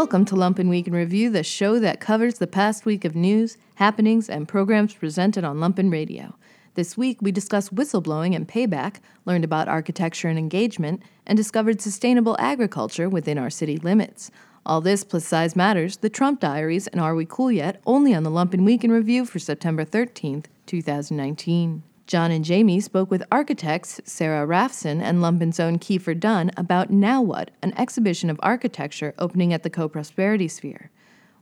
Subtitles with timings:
[0.00, 3.58] Welcome to Lumpen Week in Review, the show that covers the past week of news,
[3.74, 6.36] happenings, and programs presented on Lumpen Radio.
[6.72, 12.34] This week, we discussed whistleblowing and payback, learned about architecture and engagement, and discovered sustainable
[12.38, 14.30] agriculture within our city limits.
[14.64, 17.78] All this plus size matters, the Trump diaries, and Are We Cool Yet?
[17.84, 21.82] only on the Lumpen Week in Review for September 13th, 2019.
[22.10, 27.22] John and Jamie spoke with architects Sarah Rafson and Lumpen's own Kiefer Dunn about Now
[27.22, 30.90] What, an exhibition of architecture opening at the Co Prosperity Sphere.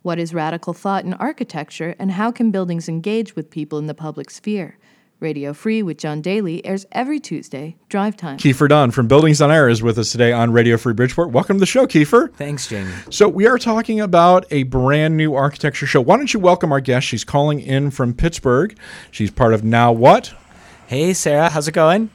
[0.02, 3.94] What is radical thought in architecture, and how can buildings engage with people in the
[3.94, 4.76] public sphere?
[5.20, 8.36] Radio Free with John Daly airs every Tuesday, drive time.
[8.36, 11.30] Kiefer Dunn from Buildings on Air is with us today on Radio Free Bridgeport.
[11.30, 12.30] Welcome to the show, Kiefer.
[12.34, 12.92] Thanks, Jamie.
[13.08, 16.02] So, we are talking about a brand new architecture show.
[16.02, 17.06] Why don't you welcome our guest?
[17.06, 18.78] She's calling in from Pittsburgh.
[19.10, 20.34] She's part of Now What?
[20.88, 22.08] Hey, Sarah, how's it going?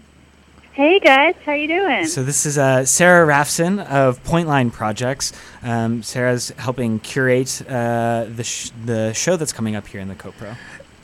[0.71, 2.07] Hey guys, how you doing?
[2.07, 5.31] So this is uh, Sarah Rafson of Pointline Projects.
[5.61, 10.15] Um, Sarah's helping curate uh, the sh- the show that's coming up here in the
[10.15, 10.57] CoPro.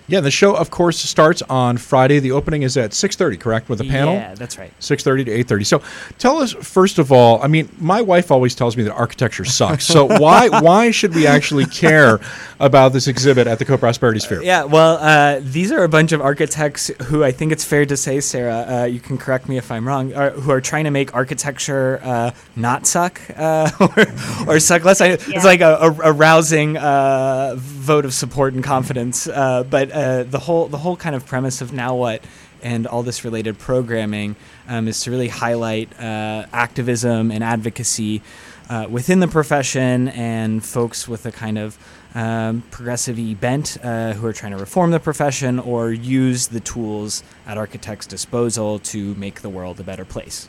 [0.09, 2.19] Yeah, the show, of course, starts on Friday.
[2.19, 4.15] The opening is at 6.30, correct, with a panel?
[4.15, 4.73] Yeah, that's right.
[4.79, 5.65] 6.30 to 8.30.
[5.65, 5.81] So
[6.17, 9.85] tell us, first of all, I mean, my wife always tells me that architecture sucks.
[9.85, 12.19] So why why should we actually care
[12.59, 14.43] about this exhibit at the Co-Prosperity Sphere?
[14.43, 17.95] Yeah, well, uh, these are a bunch of architects who I think it's fair to
[17.95, 20.91] say, Sarah, uh, you can correct me if I'm wrong, are, who are trying to
[20.91, 25.01] make architecture uh, not suck uh, or, or, suck less.
[25.01, 25.17] I, yeah.
[25.27, 29.27] It's like a, a, a rousing uh, vote of support and confidence.
[29.27, 32.23] Uh, but uh, the whole the whole kind of premise of now what
[32.61, 34.35] and all this related programming
[34.67, 38.21] um, is to really highlight uh, activism and advocacy
[38.69, 41.77] uh, within the profession and folks with a kind of
[42.15, 47.23] um, progressive bent uh, who are trying to reform the profession or use the tools
[47.45, 50.47] at architects' disposal to make the world a better place.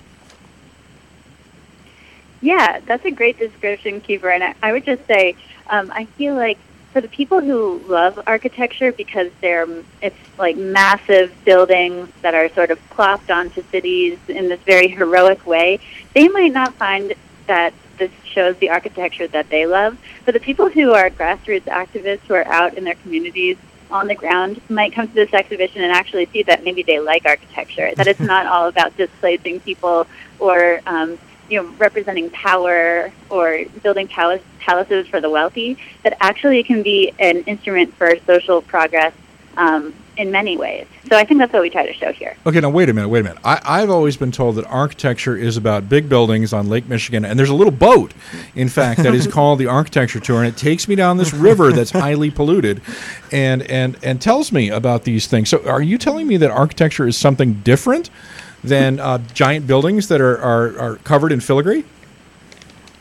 [2.41, 4.35] Yeah, that's a great description, Kiefer.
[4.35, 5.37] And I, I would just say,
[5.69, 6.59] um, I feel like
[6.93, 9.67] for the people who love architecture because they're
[10.03, 15.47] it's like massive buildings that are sort of plopped onto cities in this very heroic
[15.47, 15.79] way,
[16.15, 17.15] they might not find
[17.47, 19.97] that this shows the architecture that they love.
[20.25, 23.57] But the people who are grassroots activists who are out in their communities
[23.91, 27.25] on the ground might come to this exhibition and actually see that maybe they like
[27.27, 30.07] architecture, that it's not all about displacing people
[30.39, 31.19] or um,
[31.51, 37.13] you know, representing power or building palace, palaces for the wealthy, that actually can be
[37.19, 39.13] an instrument for social progress
[39.57, 40.87] um, in many ways.
[41.09, 42.37] So I think that's what we try to show here.
[42.47, 43.39] Okay, now wait a minute, wait a minute.
[43.43, 47.39] I, have always been told that architecture is about big buildings on Lake Michigan, and
[47.39, 48.13] there's a little boat,
[48.55, 51.73] in fact, that is called the Architecture Tour, and it takes me down this river
[51.73, 52.81] that's highly polluted,
[53.33, 55.49] and and and tells me about these things.
[55.49, 58.11] So, are you telling me that architecture is something different?
[58.63, 61.85] Than uh, giant buildings that are, are, are covered in filigree?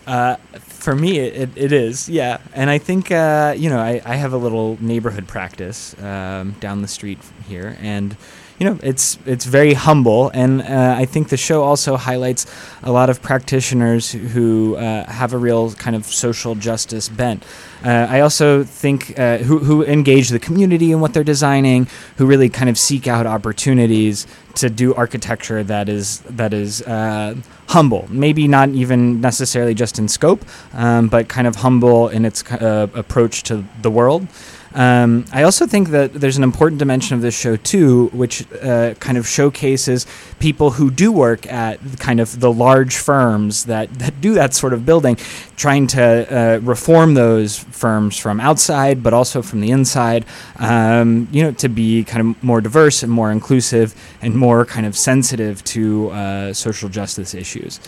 [0.07, 2.39] Uh, for me, it, it is, yeah.
[2.53, 6.81] And I think, uh, you know, I, I have a little neighborhood practice um, down
[6.81, 7.77] the street here.
[7.79, 8.15] And
[8.59, 12.45] you know, it's it's very humble, and uh, I think the show also highlights
[12.83, 17.45] a lot of practitioners who uh, have a real kind of social justice bent.
[17.85, 21.87] Uh, I also think uh, who who engage the community in what they're designing,
[22.17, 27.35] who really kind of seek out opportunities to do architecture that is that is uh,
[27.67, 30.43] humble, maybe not even necessarily just in scope,
[30.73, 34.27] um, but kind of humble in its uh, approach to the world.
[34.73, 38.93] Um, I also think that there's an important dimension of this show too, which uh,
[38.99, 40.05] kind of showcases
[40.39, 44.73] people who do work at kind of the large firms that, that do that sort
[44.73, 45.17] of building,
[45.55, 50.25] trying to uh, reform those firms from outside, but also from the inside.
[50.57, 54.85] Um, you know, to be kind of more diverse and more inclusive and more kind
[54.85, 57.79] of sensitive to uh, social justice issues.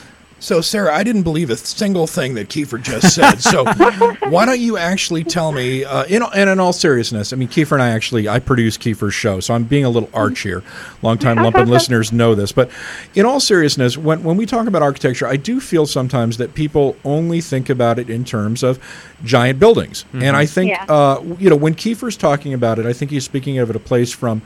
[0.42, 3.36] So, Sarah, I didn't believe a single thing that Kiefer just said.
[3.36, 3.64] So,
[4.30, 7.74] why don't you actually tell me, uh, in, and in all seriousness, I mean, Kiefer
[7.74, 10.64] and I actually, I produce Kiefer's show, so I'm being a little arch here.
[11.04, 12.52] Longtime Lumpen listeners know this.
[12.52, 12.72] But
[13.14, 16.98] in all seriousness, when, when we talk about architecture, I do feel sometimes that people
[17.06, 18.80] only think about it in terms of
[19.24, 20.06] giant buildings.
[20.06, 20.24] Mm-hmm.
[20.24, 20.86] And I think, yeah.
[20.90, 23.80] uh, you know, when Kiefer's talking about it, I think he's speaking of it a
[23.80, 24.42] place from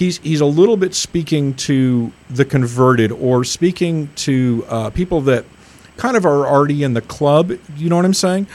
[0.00, 5.44] he's he's a little bit speaking to the converted or speaking to uh, people that
[5.98, 7.52] kind of are already in the club.
[7.76, 8.46] You know what I'm saying?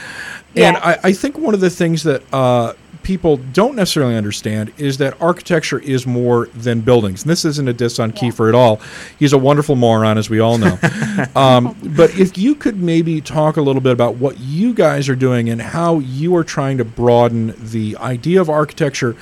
[0.54, 0.68] Yeah.
[0.68, 2.72] And I, I think one of the things that uh,
[3.04, 7.22] people don't necessarily understand is that architecture is more than buildings.
[7.22, 8.16] And this isn't a diss on yeah.
[8.16, 8.80] Kiefer at all.
[9.16, 10.76] He's a wonderful moron, as we all know.
[11.36, 15.14] um, but if you could maybe talk a little bit about what you guys are
[15.14, 19.14] doing and how you are trying to broaden the idea of architecture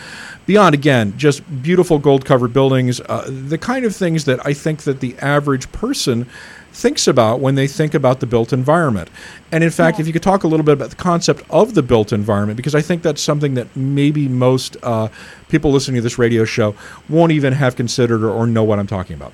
[0.47, 4.83] beyond again just beautiful gold covered buildings uh, the kind of things that i think
[4.83, 6.27] that the average person
[6.73, 9.09] thinks about when they think about the built environment.
[9.53, 11.83] And in fact if you could talk a little bit about the concept of the
[11.83, 15.09] built environment because i think that's something that maybe most uh,
[15.49, 16.75] people listening to this radio show
[17.09, 19.33] won't even have considered or, or know what i'm talking about.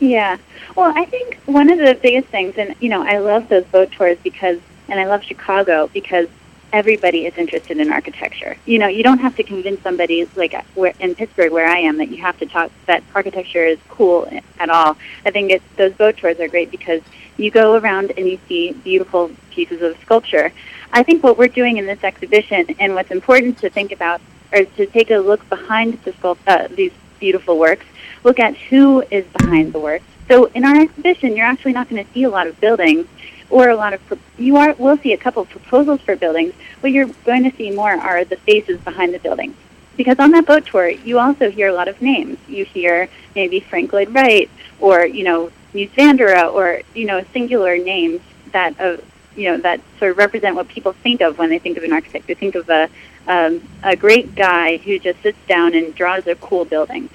[0.00, 0.38] Yeah.
[0.76, 3.92] Well, I think one of the biggest things, and you know, I love those boat
[3.92, 4.58] tours because,
[4.88, 6.26] and I love Chicago because
[6.72, 8.56] everybody is interested in architecture.
[8.66, 11.98] You know, you don't have to convince somebody like where, in Pittsburgh, where I am,
[11.98, 14.28] that you have to talk that architecture is cool
[14.58, 14.96] at all.
[15.24, 17.02] I think it's, those boat tours are great because
[17.36, 20.52] you go around and you see beautiful pieces of sculpture.
[20.92, 24.20] I think what we're doing in this exhibition, and what's important to think about,
[24.52, 27.86] is to take a look behind the sculpt- uh, these beautiful works
[28.24, 30.02] look at who is behind the work.
[30.28, 33.06] So in our exhibition, you're actually not going to see a lot of buildings
[33.50, 34.00] or a lot of
[34.38, 36.54] you are will see a couple of proposals for buildings.
[36.80, 39.56] What you're going to see more are the faces behind the buildings.
[39.96, 42.38] Because on that boat tour, you also hear a lot of names.
[42.48, 44.48] You hear maybe Frank Lloyd Wright
[44.78, 48.20] or you know Mies van der Rohe or you know singular names
[48.52, 48.96] that uh,
[49.36, 51.92] you know that sort of represent what people think of when they think of an
[51.92, 52.26] architect.
[52.26, 52.88] They think of a
[53.26, 57.10] um, a great guy who just sits down and draws a cool building.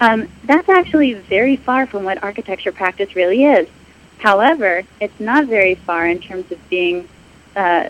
[0.00, 3.68] Um, that's actually very far from what architecture practice really is.
[4.22, 7.08] However, it's not very far in terms of being
[7.56, 7.88] uh,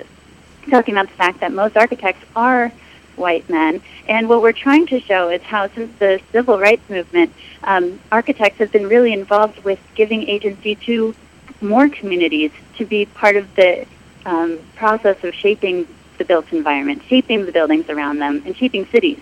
[0.70, 2.73] talking about the fact that most architects are
[3.17, 3.82] white men.
[4.08, 7.34] And what we're trying to show is how, since the civil rights movement,
[7.64, 11.14] um, architects have been really involved with giving agency to
[11.61, 13.87] more communities to be part of the
[14.25, 15.87] um, process of shaping
[16.17, 19.19] the built environment, shaping the buildings around them, and shaping cities.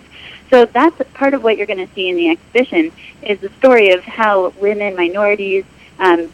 [0.49, 2.93] So that's part of what you're going to see in the exhibition
[3.23, 5.65] is the story of how women, minorities,
[5.99, 6.33] um,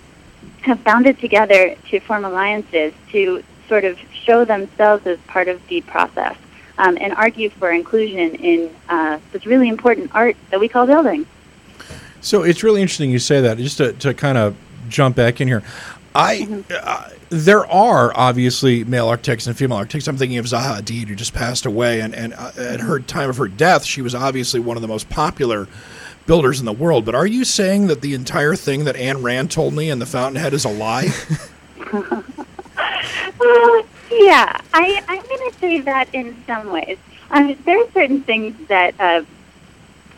[0.66, 5.80] have bounded together to form alliances to sort of show themselves as part of the
[5.82, 6.36] process
[6.78, 11.24] um, and argue for inclusion in uh, this really important art that we call building.
[12.20, 13.58] So it's really interesting you say that.
[13.58, 14.56] Just to, to kind of
[14.88, 15.62] jump back in here,
[16.14, 20.08] I uh, there are obviously male architects and female architects.
[20.08, 23.30] I'm thinking of Zaha Hadid, who just passed away, and and uh, at her time
[23.30, 25.68] of her death, she was obviously one of the most popular
[26.26, 27.04] builders in the world.
[27.04, 30.06] But are you saying that the entire thing that Ayn Rand told me in the
[30.06, 31.08] Fountainhead is a lie?
[33.38, 36.98] Uh, yeah, I, I'm going to say that in some ways.
[37.30, 39.24] Um, there are certain things that uh,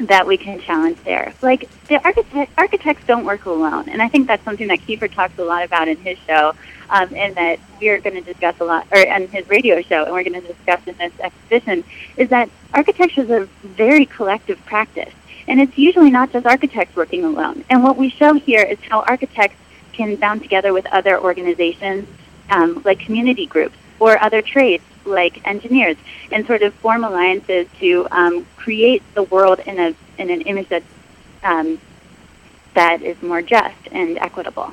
[0.01, 1.35] that we can challenge there.
[1.43, 5.39] Like the architect, architects don't work alone, and I think that's something that Kiefer talks
[5.39, 6.55] a lot about in his show,
[6.91, 10.13] um, and that we're going to discuss a lot, or on his radio show, and
[10.13, 11.83] we're going to discuss in this exhibition,
[12.17, 15.13] is that architecture is a very collective practice,
[15.49, 17.65] and it's usually not just architects working alone.
[17.71, 19.57] And what we show here is how architects
[19.93, 22.07] can bound together with other organizations,
[22.51, 25.97] um, like community groups or other trades like engineers
[26.31, 30.69] and sort of form alliances to um, create the world in a in an image
[30.69, 30.83] that
[31.43, 31.81] um,
[32.75, 34.73] that is more just and equitable.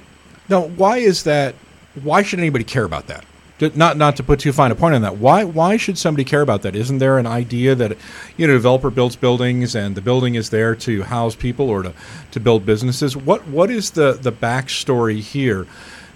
[0.50, 1.56] now, why is that?
[2.04, 3.24] Why should anybody care about that?
[3.60, 5.18] Not not to put too fine a point on that.
[5.18, 6.75] Why why should somebody care about that?
[6.75, 7.98] Isn't there an idea that
[8.36, 11.84] you know a developer builds buildings and the building is there to house people or
[11.84, 11.94] to,
[12.31, 13.16] to build businesses?
[13.16, 15.68] What what is the the backstory here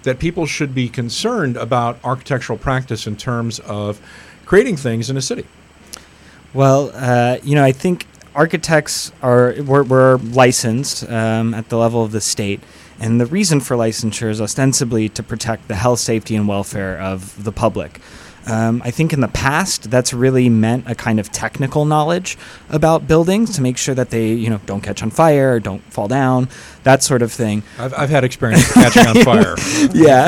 [0.02, 4.00] that people should be concerned about architectural practice in terms of
[4.44, 5.46] creating things in a city?
[6.52, 12.04] Well, uh, you know, I think architects are we're, we're licensed um, at the level
[12.04, 12.60] of the state,
[13.00, 17.42] and the reason for licensure is ostensibly to protect the health, safety, and welfare of
[17.42, 18.00] the public.
[18.46, 22.38] Um, I think in the past that's really meant a kind of technical knowledge
[22.70, 25.82] about buildings to make sure that they, you know, don't catch on fire, or don't
[25.92, 26.48] fall down,
[26.84, 27.62] that sort of thing.
[27.78, 29.56] I've, I've had experience catching on fire.
[29.94, 30.26] yeah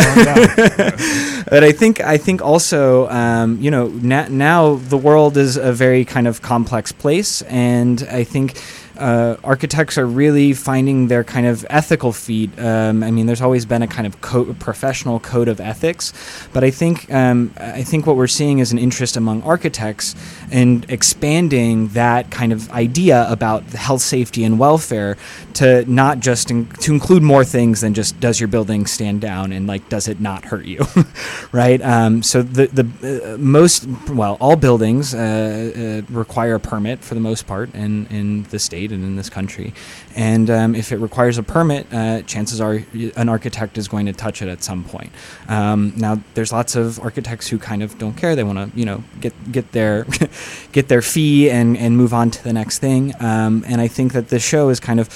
[1.49, 5.73] but i think i think also um, you know na- now the world is a
[5.73, 8.57] very kind of complex place and i think
[9.03, 12.57] uh, architects are really finding their kind of ethical feet.
[12.59, 16.13] Um, I mean, there's always been a kind of co- professional code of ethics,
[16.53, 20.15] but I think um, I think what we're seeing is an interest among architects
[20.53, 25.17] in expanding that kind of idea about health, safety, and welfare
[25.55, 29.53] to not just in- to include more things than just does your building stand down
[29.53, 30.87] and like does it not hurt you,
[31.53, 31.83] right?
[31.83, 37.15] Um, so the the uh, most well all buildings uh, uh, require a permit for
[37.15, 39.73] the most part in in the state in this country,
[40.15, 42.83] and um, if it requires a permit, uh, chances are
[43.17, 45.13] an architect is going to touch it at some point.
[45.49, 48.85] Um, now there's lots of architects who kind of don't care; they want to you
[48.85, 50.07] know get get their
[50.73, 53.15] get their fee and and move on to the next thing.
[53.21, 55.09] Um, and I think that this show is kind of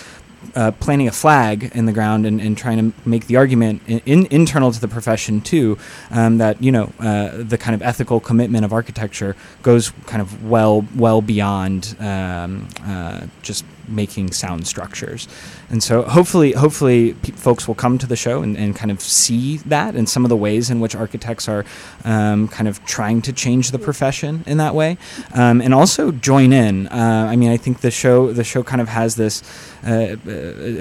[0.55, 4.00] uh, planting a flag in the ground and, and trying to make the argument in,
[4.07, 5.79] in internal to the profession too
[6.11, 10.45] um, that you know uh, the kind of ethical commitment of architecture goes kind of
[10.45, 15.28] well well beyond um, uh, just making sound structures.
[15.71, 19.00] And so hopefully, hopefully, pe- folks will come to the show and, and kind of
[19.00, 21.64] see that and some of the ways in which architects are
[22.05, 24.99] um, kind of trying to change the profession in that way,
[25.35, 26.87] um, and also join in.
[26.88, 29.43] Uh, I mean, I think the show the show kind of has this.
[29.85, 30.31] Uh, uh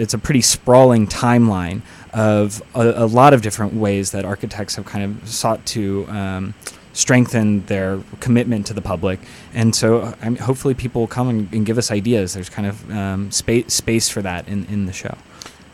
[0.05, 1.81] it's a pretty sprawling timeline
[2.13, 6.07] of a, a, lot of different ways that architects have kind of sought to.
[6.07, 6.53] Um,
[6.95, 9.19] strengthen their commitment to the public.
[9.53, 12.33] And so hopefully people will come and, and, give us ideas.
[12.33, 15.15] There's kind of um, space space for that in, in the show.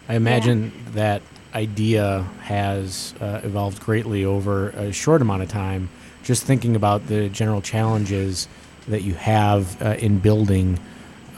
[0.10, 0.92] I imagine yeah.
[0.94, 1.22] that
[1.54, 5.90] idea has uh, evolved greatly over a short amount of time.
[6.24, 8.48] Just thinking about the general challenges
[8.88, 10.80] that you have uh, in building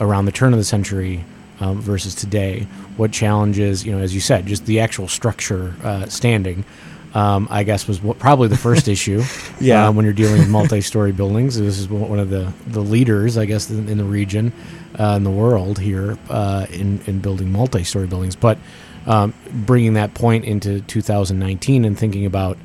[0.00, 1.24] around the turn of the century
[1.60, 2.66] um, versus today.
[2.96, 6.64] What challenges, you know, as you said, just the actual structure uh, standing
[7.14, 9.22] um, I guess was what, probably the first issue.
[9.60, 13.38] yeah, uh, when you're dealing with multi-story buildings, this is one of the the leaders,
[13.38, 14.52] I guess, in, in the region,
[14.98, 18.36] uh, in the world here uh, in in building multi-story buildings.
[18.36, 18.58] But
[19.06, 22.58] um, bringing that point into 2019 and thinking about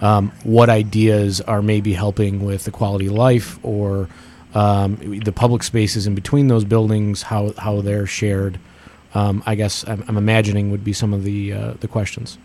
[0.00, 4.08] um, what ideas are maybe helping with the quality of life or
[4.54, 8.58] um, the public spaces in between those buildings, how how they're shared.
[9.14, 12.38] Um, I guess I'm, I'm, imagining would be some of the uh, the questions.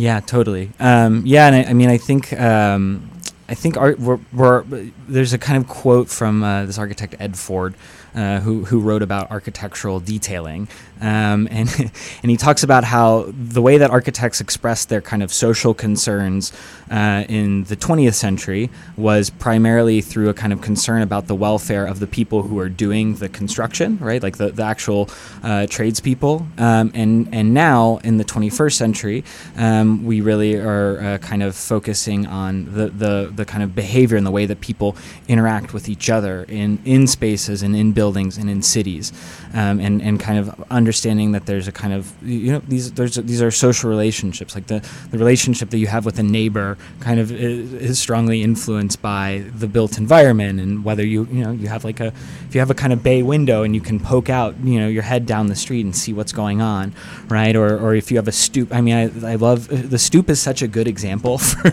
[0.00, 0.70] Yeah, totally.
[0.80, 3.10] Um, yeah, and I, I, mean, I think um,
[3.50, 4.62] I think art, we're, we're,
[5.06, 7.74] there's a kind of quote from uh, this architect Ed Ford,
[8.14, 10.68] uh, who who wrote about architectural detailing,
[11.00, 11.68] um, and
[12.22, 16.52] and he talks about how the way that architects expressed their kind of social concerns
[16.90, 21.86] uh, in the 20th century was primarily through a kind of concern about the welfare
[21.86, 25.08] of the people who are doing the construction, right, like the, the actual
[25.42, 26.46] uh, tradespeople.
[26.58, 29.24] Um, and and now in the 21st century,
[29.56, 34.16] um, we really are uh, kind of focusing on the, the the kind of behavior
[34.16, 34.96] and the way that people
[35.28, 39.12] interact with each other in in spaces and in buildings and in cities,
[39.54, 43.14] um, and and kind of understanding that there's a kind of you know these there's
[43.14, 44.56] these are social relationships.
[44.56, 48.42] Like the the relationship that you have with a neighbor kind of is, is strongly
[48.42, 52.08] influenced by the built environment and whether you you know you have like a
[52.48, 54.88] if you have a kind of bay window and you can poke out you know
[54.88, 56.92] your head down the street and see what's going on
[57.28, 57.54] right?
[57.54, 60.40] Or or if you have a stoop I mean I, I love the stoop is
[60.42, 61.70] such a good example for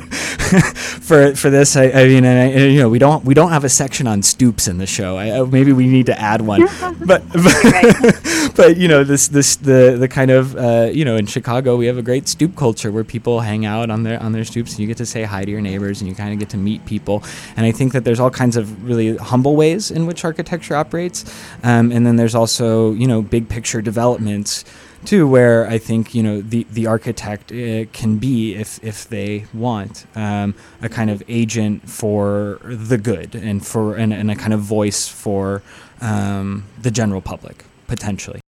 [1.01, 3.69] for for this I, I mean I, you know we don't we don't have a
[3.69, 5.17] section on stoops in the show.
[5.17, 6.67] I, maybe we need to add one.
[7.07, 11.25] But but, but you know this this the the kind of uh, you know in
[11.25, 14.43] Chicago we have a great stoop culture where people hang out on their on their
[14.43, 16.49] stoops and you get to say hi to your neighbors and you kind of get
[16.49, 17.23] to meet people.
[17.55, 21.23] And I think that there's all kinds of really humble ways in which architecture operates.
[21.63, 24.65] Um, and then there's also you know big picture developments
[25.05, 29.45] too, where I think you know the the architect uh, can be, if if they
[29.53, 34.53] want, um, a kind of agent for the good and for and, and a kind
[34.53, 35.61] of voice for
[36.01, 38.41] um, the general public potentially.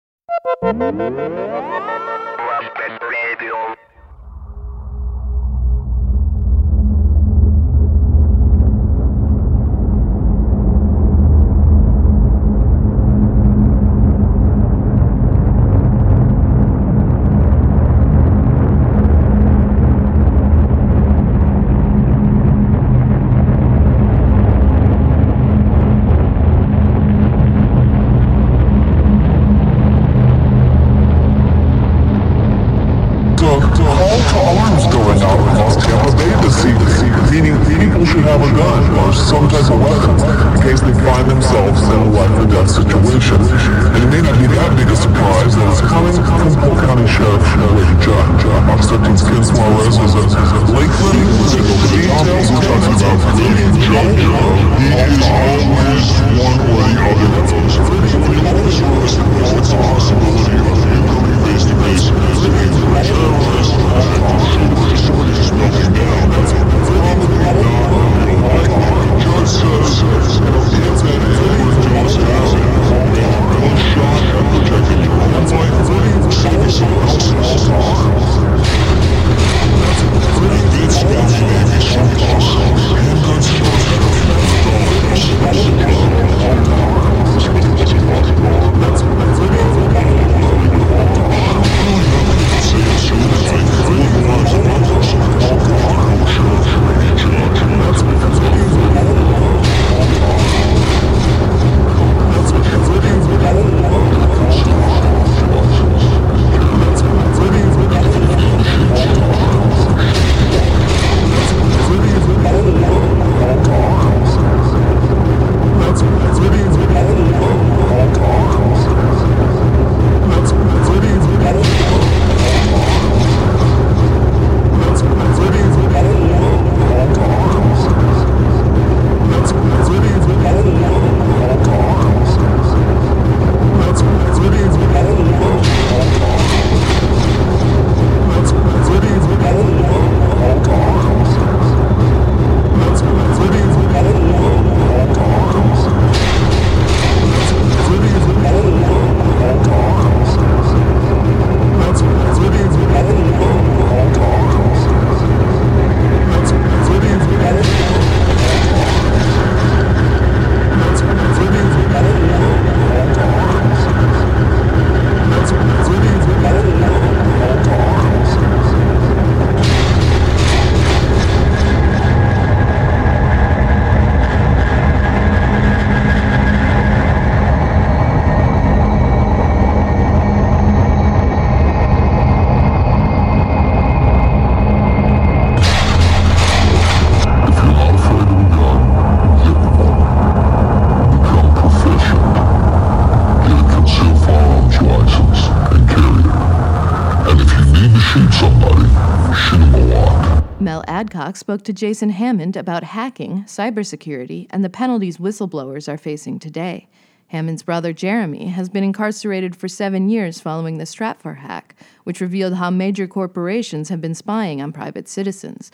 [200.97, 206.89] Adcock spoke to Jason Hammond about hacking, cybersecurity, and the penalties whistleblowers are facing today.
[207.27, 212.55] Hammond's brother Jeremy has been incarcerated for seven years following the Stratfor hack, which revealed
[212.55, 215.69] how major corporations have been spying on private citizens.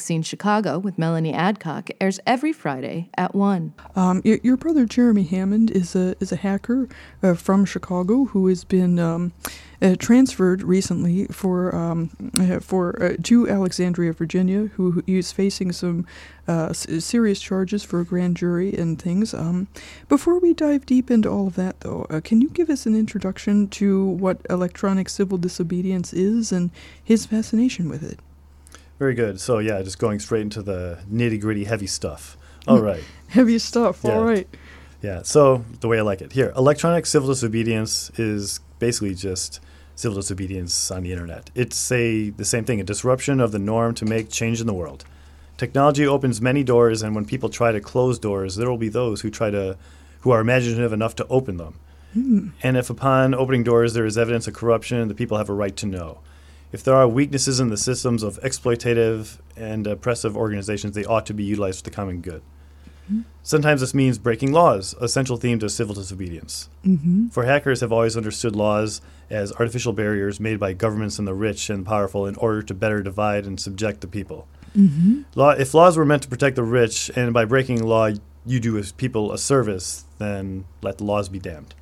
[0.00, 3.72] Scene Chicago with Melanie Adcock airs every Friday at 1.
[3.96, 6.88] Um, your, brother Jeremy Hammond is a is a hacker
[7.22, 9.32] uh, from Chicago who has been um,
[9.80, 15.72] uh, transferred recently for um, uh, for uh, to Alexandria, Virginia, who, who is facing
[15.72, 16.06] some
[16.46, 19.32] uh, serious charges for a grand jury and things.
[19.32, 19.68] Um,
[20.08, 22.96] before we dive deep into all of that, though, uh, can you give us an
[22.96, 26.70] introduction to what electronic civil disobedience is and
[27.02, 28.18] his fascination with it?
[28.98, 29.40] Very good.
[29.40, 32.36] So yeah, just going straight into the nitty gritty, heavy stuff.
[32.66, 33.02] All right.
[33.28, 34.00] Heavy stuff.
[34.04, 34.16] Yeah.
[34.16, 34.48] All right.
[35.02, 35.22] Yeah.
[35.22, 39.60] So the way I like it here, electronic civil disobedience is basically just
[39.94, 41.50] civil disobedience on the internet.
[41.54, 44.74] It's a the same thing, a disruption of the norm to make change in the
[44.74, 45.04] world.
[45.56, 49.22] Technology opens many doors, and when people try to close doors, there will be those
[49.22, 49.76] who try to,
[50.20, 51.80] who are imaginative enough to open them.
[52.14, 52.48] Hmm.
[52.62, 55.76] And if upon opening doors there is evidence of corruption, the people have a right
[55.76, 56.20] to know.
[56.70, 61.34] If there are weaknesses in the systems of exploitative and oppressive organizations, they ought to
[61.34, 62.42] be utilized for the common good.
[63.42, 66.68] Sometimes this means breaking laws, a central theme to civil disobedience.
[66.84, 67.28] Mm-hmm.
[67.28, 69.00] For hackers have always understood laws
[69.30, 73.02] as artificial barriers made by governments and the rich and powerful in order to better
[73.02, 74.46] divide and subject the people.
[74.76, 75.22] Mm-hmm.
[75.34, 78.10] Law, if laws were meant to protect the rich, and by breaking law
[78.44, 81.74] you do people a service, then let the laws be damned.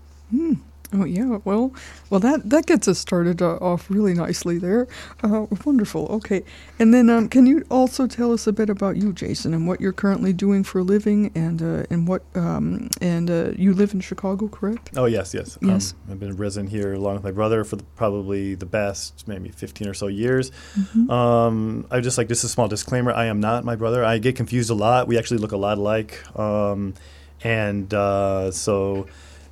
[0.93, 1.75] Oh yeah, well,
[2.11, 4.87] well that that gets us started uh, off really nicely there.
[5.23, 6.07] Uh, wonderful.
[6.07, 6.45] Okay,
[6.79, 9.81] and then um, can you also tell us a bit about you, Jason, and what
[9.81, 13.95] you're currently doing for a living, and uh, and what um, and uh, you live
[13.95, 14.91] in Chicago, correct?
[14.97, 15.59] Oh yes, yes.
[15.61, 15.95] Yes.
[16.07, 19.49] Um, I've been resident here along with my brother for the, probably the best maybe
[19.49, 20.51] 15 or so years.
[20.79, 21.11] Mm-hmm.
[21.11, 23.13] Um, I just like just a small disclaimer.
[23.13, 24.05] I am not my brother.
[24.05, 25.09] I get confused a lot.
[25.09, 26.95] We actually look a lot alike, um,
[27.43, 29.07] and uh, so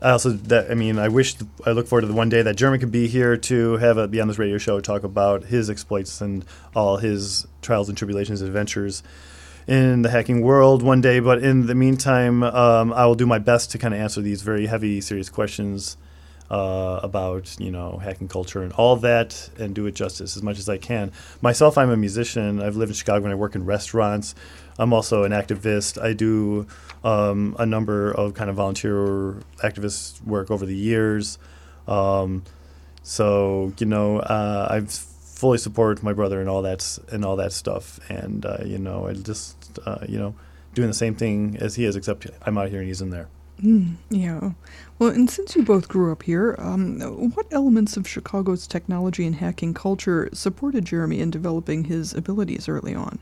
[0.05, 2.57] I also that I mean I wish I look forward to the one day that
[2.57, 5.71] Jeremy could be here to have a, be on this radio show talk about his
[5.71, 6.45] exploits and
[6.77, 9.03] all his trials and tribulations, and adventures
[9.67, 11.21] in the hacking world one day.
[11.21, 14.43] But in the meantime, um, I will do my best to kind of answer these
[14.43, 15.97] very heavy, serious questions
[16.51, 20.59] uh, about you know hacking culture and all that, and do it justice as much
[20.59, 21.13] as I can.
[21.41, 22.61] Myself, I'm a musician.
[22.61, 24.35] I've lived in Chicago and I work in restaurants.
[24.79, 26.03] I'm also an activist.
[26.03, 26.67] I do
[27.03, 31.39] um, a number of kind of volunteer activist work over the years.
[31.87, 32.45] Um,
[33.03, 37.53] so you know, uh, I fully support my brother and all that and all that
[37.53, 38.01] stuff.
[38.09, 40.35] And uh, you know, I just uh, you know
[40.75, 43.29] doing the same thing as he is, except I'm out here and he's in there.
[43.63, 44.51] Mm, yeah.
[44.99, 47.01] Well, and since you both grew up here, um,
[47.35, 52.95] what elements of Chicago's technology and hacking culture supported Jeremy in developing his abilities early
[52.95, 53.21] on?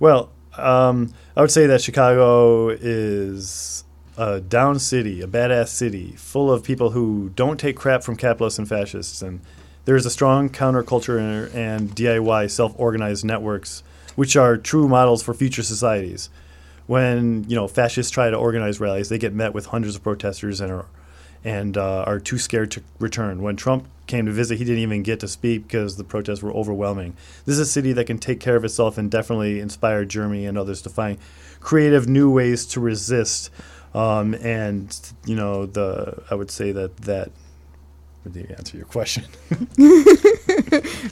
[0.00, 3.84] Well, um, I would say that Chicago is
[4.16, 8.58] a down city, a badass city, full of people who don't take crap from capitalists
[8.58, 9.22] and fascists.
[9.22, 9.40] And
[9.84, 13.82] there's a strong counterculture and, DIY self organized networks,
[14.16, 16.30] which are true models for future societies.
[16.86, 20.60] When you know fascists try to organize rallies, they get met with hundreds of protesters
[20.60, 20.86] and are
[21.48, 23.40] and uh, are too scared to return.
[23.40, 26.52] When Trump came to visit, he didn't even get to speak because the protests were
[26.52, 27.16] overwhelming.
[27.46, 30.58] This is a city that can take care of itself and definitely inspire Jeremy and
[30.58, 31.16] others to find
[31.60, 33.48] creative new ways to resist.
[33.94, 37.30] Um, and you know, the I would say that that
[38.24, 39.24] would answer your question.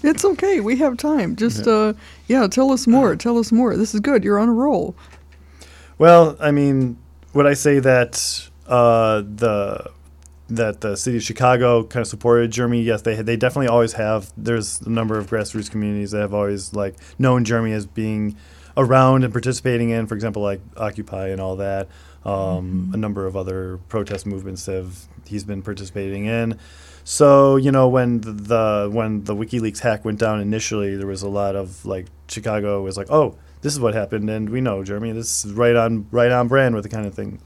[0.02, 0.60] It's okay.
[0.60, 1.34] We have time.
[1.34, 1.94] Just, uh,
[2.28, 3.16] yeah, tell us more.
[3.16, 3.76] Tell us more.
[3.76, 4.22] This is good.
[4.22, 4.94] You're on a roll.
[5.98, 6.96] Well, I mean,
[7.32, 9.90] would I say that uh, the
[10.48, 12.82] that the city of Chicago kind of supported Jeremy?
[12.82, 14.32] Yes, they they definitely always have.
[14.36, 18.36] There's a number of grassroots communities that have always like known Jeremy as being
[18.76, 21.88] around and participating in, for example, like Occupy and all that.
[22.24, 26.58] Um, A number of other protest movements have he's been participating in.
[27.04, 31.22] So you know when the, the when the WikiLeaks hack went down initially, there was
[31.22, 34.82] a lot of like Chicago was like, oh, this is what happened, and we know
[34.82, 35.12] Jeremy.
[35.12, 37.40] This is right on right on brand with the kind of thing,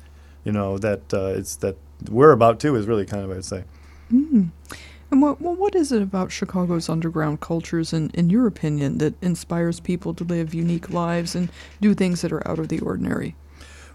[0.44, 1.76] you know that uh, it's that
[2.08, 3.64] we're about to is really kind of I'd say.
[5.10, 9.20] And what, well, what is it about Chicago's underground cultures, in, in your opinion, that
[9.20, 13.34] inspires people to live unique lives and do things that are out of the ordinary?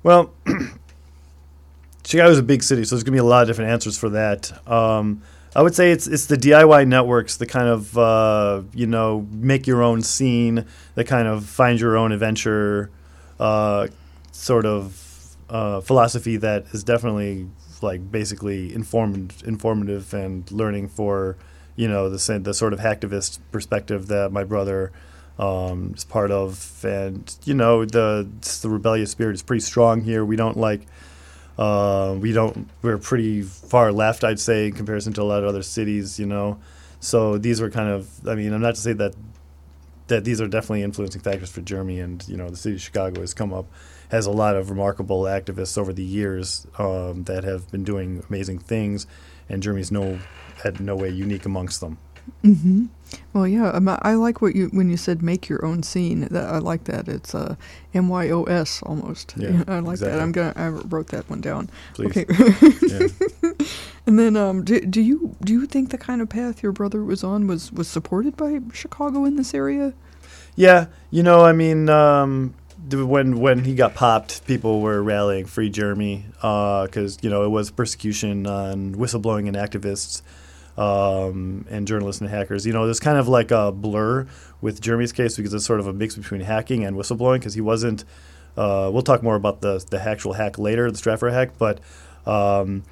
[0.04, 0.34] Well,
[2.06, 4.52] Chicago's a big city, so there's gonna be a lot of different answers for that.
[4.70, 5.22] Um,
[5.56, 9.66] I would say it's it's the DIY networks, the kind of uh, you know make
[9.66, 10.66] your own scene,
[10.96, 12.92] the kind of find your own adventure,
[13.40, 13.88] uh,
[14.34, 15.02] sort of
[15.50, 17.48] uh, philosophy that is definitely
[17.86, 21.38] like basically informed, informative and learning for
[21.76, 24.92] you know the the sort of hacktivist perspective that my brother
[25.38, 28.28] um, is part of, and you know the
[28.62, 30.24] the rebellious spirit is pretty strong here.
[30.24, 30.82] We don't like.
[31.58, 32.70] Uh, we don't.
[32.82, 36.20] We're pretty far left, I'd say, in comparison to a lot of other cities.
[36.20, 36.60] You know,
[37.00, 38.28] so these were kind of.
[38.28, 39.14] I mean, I'm not to say that
[40.08, 43.22] that these are definitely influencing factors for Jeremy, and you know, the city of Chicago
[43.22, 43.66] has come up
[44.16, 48.60] has a lot of remarkable activists over the years um, that have been doing amazing
[48.60, 49.06] things,
[49.50, 50.20] and Jeremy's no
[50.64, 51.98] had no way unique amongst them.
[52.44, 52.86] Mm-hmm.
[53.34, 56.22] Well, yeah, um, I like what you when you said make your own scene.
[56.32, 57.08] That I like that.
[57.08, 57.56] It's uh,
[57.94, 59.34] M Y O S almost.
[59.38, 60.18] Yeah, I like exactly.
[60.18, 60.22] that.
[60.22, 60.54] I'm gonna.
[60.56, 61.70] I wrote that one down.
[61.94, 62.18] Please.
[62.18, 62.26] Okay.
[62.88, 63.52] Yeah.
[64.08, 67.04] and then, um, do, do you do you think the kind of path your brother
[67.04, 69.94] was on was was supported by Chicago in this area?
[70.56, 72.56] Yeah, you know, I mean, um,
[72.92, 77.72] when when he got popped, people were rallying "Free Jeremy" because you know it was
[77.72, 80.22] persecution on whistleblowing and activists
[80.78, 82.66] um, and journalists and hackers.
[82.66, 84.28] You know, there's kind of like a blur
[84.62, 87.62] with Jeremy's case because it's sort of a mix between hacking and whistleblowing because he
[87.62, 88.04] wasn't.
[88.58, 91.80] Uh, we'll talk more about the the actual hack later, the Stratfor hack, but
[92.26, 92.84] um,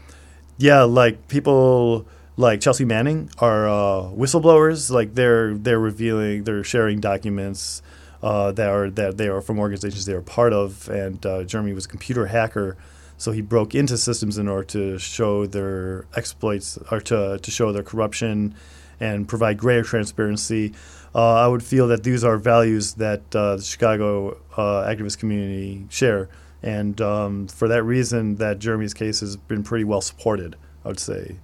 [0.58, 4.92] yeah, like people like Chelsea Manning are uh, whistleblowers.
[4.92, 7.82] Like they're they're revealing, they're sharing documents
[8.24, 10.90] uh, that are that they are from organizations they are part of.
[10.90, 12.78] And uh, Jeremy was a computer hacker,
[13.18, 17.72] so he broke into systems in order to show their exploits or to to show
[17.72, 18.56] their corruption
[19.00, 20.74] and provide greater transparency.
[21.14, 25.86] Uh, I would feel that these are values that uh, the Chicago uh, activist community
[25.90, 26.30] share,
[26.64, 30.56] and um, for that reason, that Jeremy's case has been pretty well supported.
[30.86, 31.36] I would say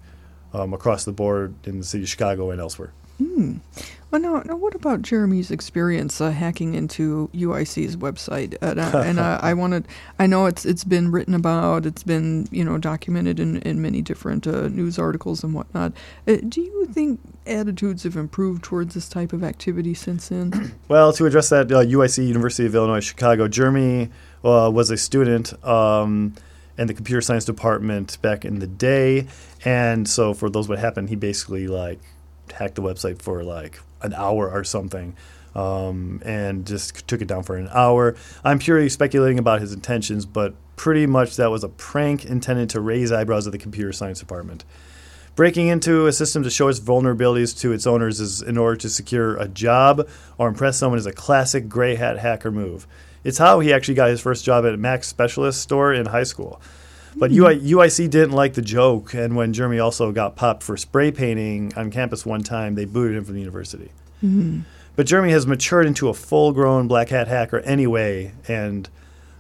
[0.54, 2.94] um, across the board in the city of Chicago and elsewhere.
[4.12, 8.58] Well, now, now what about Jeremy's experience uh, hacking into UIC's website?
[8.60, 12.48] And, uh, and uh, I wanted, I know it's it's been written about, it's been
[12.52, 15.94] you know documented in, in many different uh, news articles and whatnot.
[16.28, 20.76] Uh, do you think attitudes have improved towards this type of activity since then?
[20.88, 24.10] Well, to address that, uh, UIC, University of Illinois Chicago, Jeremy
[24.44, 26.34] uh, was a student um,
[26.80, 29.28] in the computer science department back in the day,
[29.64, 32.00] and so for those what happened, he basically like
[32.52, 35.16] hacked the website for like an hour or something.
[35.56, 38.16] Um, and just took it down for an hour.
[38.44, 42.80] I'm purely speculating about his intentions, but pretty much that was a prank intended to
[42.80, 44.64] raise eyebrows at the computer science department.
[45.36, 48.90] Breaking into a system to show its vulnerabilities to its owners is in order to
[48.90, 50.08] secure a job
[50.38, 52.88] or impress someone is a classic gray hat hacker move.
[53.24, 56.24] It's how he actually got his first job at a Mac Specialist store in high
[56.24, 56.62] school.
[57.20, 61.12] But UI, UIC didn't like the joke, and when Jeremy also got popped for spray
[61.12, 63.92] painting on campus one time, they booted him from the university.
[64.24, 64.62] Mm-hmm.
[64.96, 68.90] But Jeremy has matured into a full-grown black hat hacker anyway, and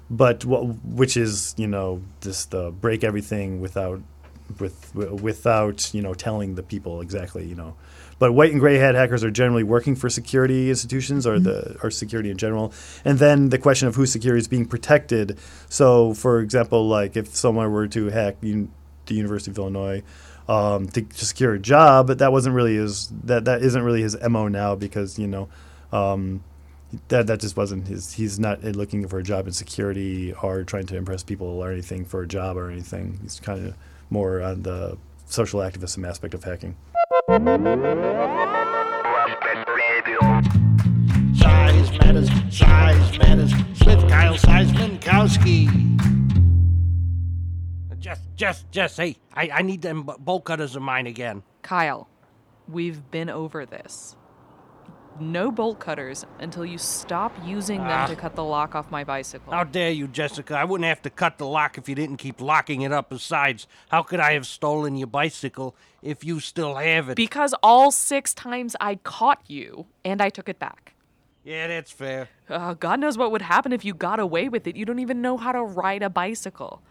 [0.10, 4.02] but which is you know just the break everything without
[4.60, 7.76] with without you know telling the people exactly you know.
[8.20, 11.90] But white and gray hat hackers are generally working for security institutions or the or
[11.90, 12.74] security in general,
[13.06, 15.40] and then the question of whose security is being protected.
[15.70, 18.72] So, for example, like if someone were to hack un-
[19.06, 20.04] the University of Illinois
[20.48, 24.02] um, to, to secure a job, but that wasn't really his that that isn't really
[24.02, 25.50] his mo now because you know.
[25.92, 26.44] Um,
[27.10, 28.14] that that just wasn't his.
[28.14, 32.06] He's not looking for a job in security or trying to impress people or anything
[32.06, 33.20] for a job or anything.
[33.22, 33.76] He's kind of
[34.10, 36.76] more on the social activism aspect of hacking.
[41.34, 43.54] Size matters, size matters.
[43.86, 45.70] With Kyle Seismankowski.
[48.00, 51.42] Just, just, just, hey, I, I need them bolt cutters of mine again.
[51.64, 52.08] Kyle,
[52.68, 54.16] we've been over this.
[55.22, 58.08] No bolt cutters until you stop using them Ah.
[58.08, 59.52] to cut the lock off my bicycle.
[59.54, 60.56] How dare you, Jessica?
[60.58, 63.10] I wouldn't have to cut the lock if you didn't keep locking it up.
[63.10, 67.16] Besides, how could I have stolen your bicycle if you still have it?
[67.16, 70.94] Because all six times I caught you and I took it back.
[71.44, 72.30] yeah, that's fair.
[72.48, 74.76] Uh, God knows what would happen if you got away with it.
[74.76, 76.82] You don't even know how to ride a bicycle.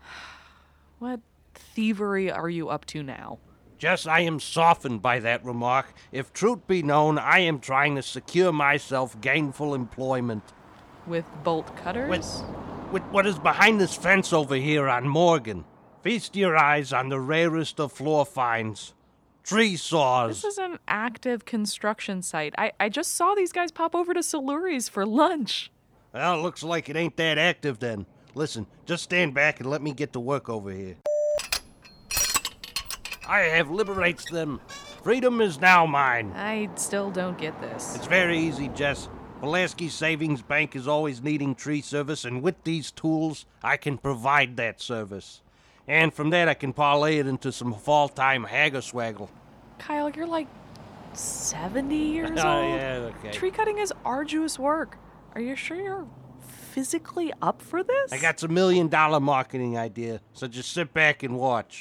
[0.98, 1.20] What
[1.54, 3.38] thievery are you up to now?
[3.80, 5.94] Jess, I am softened by that remark.
[6.12, 10.42] If truth be known, I am trying to secure myself gainful employment.
[11.06, 12.10] With bolt cutters?
[12.10, 12.44] With,
[12.92, 15.64] with what is behind this fence over here on Morgan.
[16.02, 18.92] Feast your eyes on the rarest of floor finds
[19.44, 20.42] tree saws.
[20.42, 22.54] This is an active construction site.
[22.58, 25.72] I, I just saw these guys pop over to Saluri's for lunch.
[26.12, 28.04] Well, it looks like it ain't that active then.
[28.34, 30.96] Listen, just stand back and let me get to work over here.
[33.30, 34.60] I have liberates them.
[35.04, 36.32] Freedom is now mine.
[36.34, 37.94] I still don't get this.
[37.94, 39.08] It's very easy, Jess.
[39.40, 44.56] Pulaski Savings Bank is always needing tree service, and with these tools, I can provide
[44.56, 45.42] that service.
[45.86, 49.28] And from that, I can parlay it into some fall time hagger swaggle.
[49.78, 50.48] Kyle, you're like
[51.14, 52.74] 70 years Oh, old?
[52.80, 53.30] yeah, okay.
[53.30, 54.98] Tree cutting is arduous work.
[55.36, 56.06] Are you sure you're
[56.72, 58.12] physically up for this?
[58.12, 61.80] I got a million dollar marketing idea, so just sit back and watch.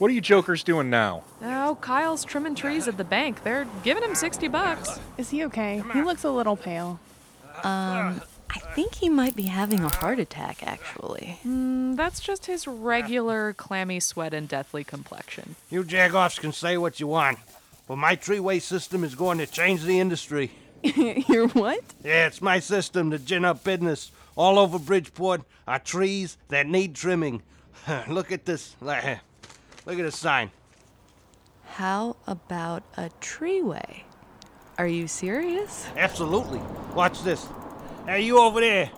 [0.00, 1.24] What are you jokers doing now?
[1.42, 3.44] Oh, Kyle's trimming trees at the bank.
[3.44, 4.98] They're giving him 60 bucks.
[5.18, 5.82] Is he okay?
[5.92, 6.98] He looks a little pale.
[7.62, 11.38] Um, I think he might be having a heart attack, actually.
[11.46, 15.56] Mm, that's just his regular clammy sweat and deathly complexion.
[15.68, 17.38] You jagoffs can say what you want,
[17.86, 20.50] but my tree-way system is going to change the industry.
[20.82, 21.84] Your what?
[22.02, 24.12] Yeah, it's my system to gin up business.
[24.34, 27.42] All over Bridgeport are trees that need trimming.
[28.08, 28.76] Look at this.
[29.86, 30.50] Look at this sign.
[31.64, 34.02] How about a treeway?
[34.78, 35.86] Are you serious?
[35.96, 36.60] Absolutely.
[36.94, 37.46] Watch this.
[38.06, 38.90] Hey, you over there.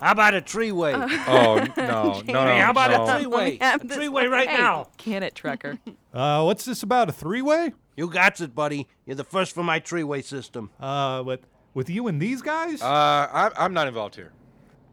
[0.00, 0.92] How about a treeway?
[1.26, 2.46] Oh no, no, no!
[2.46, 3.04] hey, how about no.
[3.04, 3.60] a treeway?
[3.62, 4.88] have A this treeway right Hey, now.
[4.98, 5.78] can it, Trekker?
[6.14, 7.10] Uh, what's this about?
[7.10, 7.74] A three-way?
[7.94, 8.88] You got it, buddy.
[9.04, 10.70] You're the first for my treeway system.
[10.80, 11.40] Uh, with
[11.74, 12.80] with you and these guys?
[12.80, 14.32] Uh, I'm, I'm not involved here.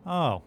[0.06, 0.42] oh,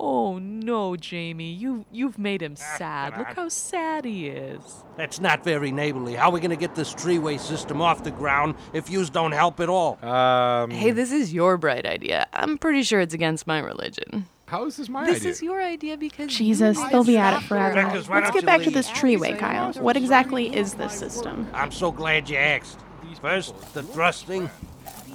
[0.00, 1.52] oh no, Jamie.
[1.52, 3.16] You you've made him sad.
[3.18, 4.60] Look how sad he is.
[4.96, 6.14] That's not very neighborly.
[6.14, 9.60] How are we gonna get this treeway system off the ground if yous don't help
[9.60, 9.98] at all?
[10.04, 12.26] Um, Hey, this is your bright idea.
[12.32, 14.26] I'm pretty sure it's against my religion.
[14.46, 15.14] how is this my idea?
[15.14, 15.30] This idea?
[15.32, 17.76] is your idea because Jesus, made they'll be at it forever.
[17.76, 18.74] Records, why Let's don't get you back to leave?
[18.74, 19.72] this treeway, Kyle.
[19.74, 21.48] What exactly is this system?
[21.54, 22.78] I'm so glad you asked.
[23.20, 24.50] First, the thrusting.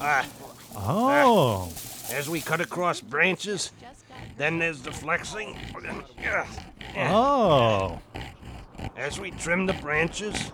[0.02, 0.26] Ah,
[0.76, 1.72] oh,
[2.12, 3.72] as we cut across branches.
[4.40, 5.58] Then there's the flexing.
[6.96, 8.00] Oh,
[8.96, 10.54] As we trim the branches.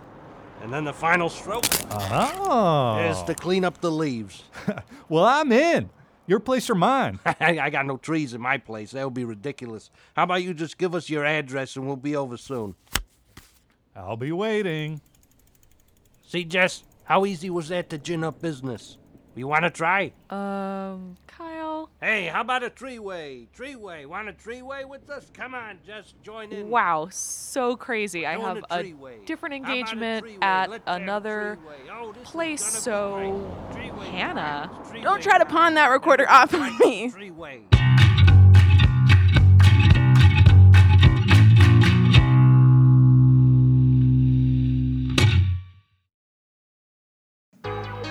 [0.63, 2.97] And then the final stroke oh.
[3.11, 4.43] is to clean up the leaves.
[5.07, 5.91] Well, I'm in.
[6.25, 7.19] Your place or mine?
[7.25, 8.89] I I got no trees in my place.
[8.89, 9.91] That would be ridiculous.
[10.15, 12.73] How about you just give us your address and we'll be over soon?
[13.95, 14.99] I'll be waiting.
[16.25, 18.97] See, Jess, how easy was that to gin up business?
[19.35, 20.11] You want to try?
[20.31, 21.54] Um, Kyle.
[22.05, 23.47] Hey, how about a treeway?
[23.57, 25.25] Treeway, want a treeway with us?
[25.33, 26.69] Come on, just join in.
[26.69, 28.27] Wow, so crazy.
[28.27, 28.93] I have a a
[29.25, 31.57] different How about a engagement at Let's another.
[31.91, 33.91] Oh, place, so great.
[34.11, 34.69] Hannah.
[35.01, 37.11] Don't try to pawn that recorder off on me.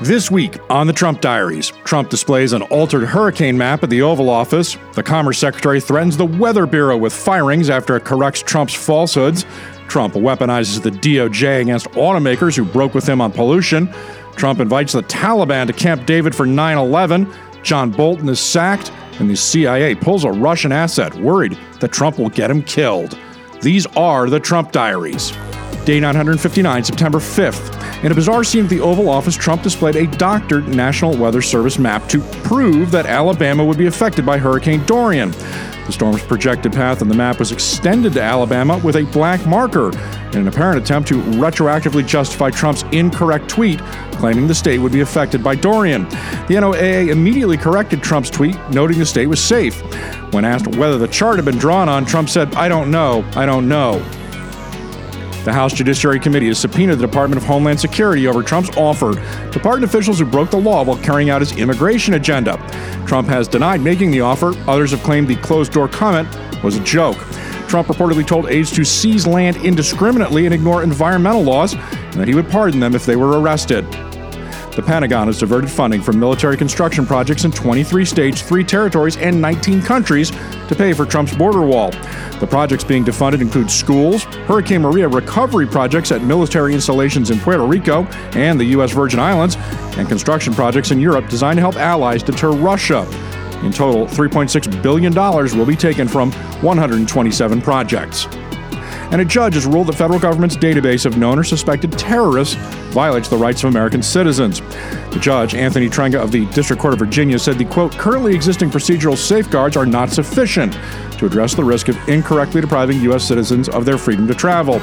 [0.04, 4.28] This week on the Trump Diaries, Trump displays an altered hurricane map at the Oval
[4.28, 4.76] Office.
[4.92, 9.46] The Commerce Secretary threatens the Weather Bureau with firings after it corrects Trump's falsehoods.
[9.88, 13.90] Trump weaponizes the DOJ against automakers who broke with him on pollution.
[14.36, 17.32] Trump invites the Taliban to Camp David for 9 11.
[17.62, 22.28] John Bolton is sacked, and the CIA pulls a Russian asset, worried that Trump will
[22.28, 23.18] get him killed.
[23.62, 25.32] These are the Trump Diaries.
[25.84, 28.04] Day 959, September 5th.
[28.04, 31.78] In a bizarre scene at the Oval Office, Trump displayed a doctored National Weather Service
[31.78, 35.30] map to prove that Alabama would be affected by Hurricane Dorian.
[35.30, 39.90] The storm's projected path on the map was extended to Alabama with a black marker
[40.32, 43.80] in an apparent attempt to retroactively justify Trump's incorrect tweet
[44.12, 46.04] claiming the state would be affected by Dorian.
[46.48, 49.82] The NOAA immediately corrected Trump's tweet, noting the state was safe.
[50.32, 53.44] When asked whether the chart had been drawn on, Trump said, I don't know, I
[53.44, 54.02] don't know.
[55.44, 59.12] The House Judiciary Committee has subpoenaed the Department of Homeland Security over Trump's offer
[59.50, 62.56] to pardon officials who broke the law while carrying out his immigration agenda.
[63.06, 64.54] Trump has denied making the offer.
[64.66, 66.28] Others have claimed the closed door comment
[66.64, 67.18] was a joke.
[67.68, 72.34] Trump reportedly told aides to seize land indiscriminately and ignore environmental laws, and that he
[72.34, 73.84] would pardon them if they were arrested.
[74.74, 79.40] The Pentagon has diverted funding from military construction projects in 23 states, 3 territories, and
[79.40, 81.92] 19 countries to pay for Trump's border wall.
[82.40, 87.64] The projects being defunded include schools, Hurricane Maria recovery projects at military installations in Puerto
[87.64, 88.90] Rico and the U.S.
[88.90, 89.56] Virgin Islands,
[89.96, 93.06] and construction projects in Europe designed to help allies deter Russia.
[93.62, 95.14] In total, $3.6 billion
[95.56, 96.32] will be taken from
[96.62, 98.26] 127 projects
[99.10, 102.54] and a judge has ruled the federal government's database of known or suspected terrorists
[102.92, 104.60] violates the rights of American citizens.
[105.10, 108.70] The judge, Anthony Trenga of the District Court of Virginia, said the quote, currently existing
[108.70, 110.78] procedural safeguards are not sufficient
[111.18, 113.26] to address the risk of incorrectly depriving U.S.
[113.26, 114.78] citizens of their freedom to travel.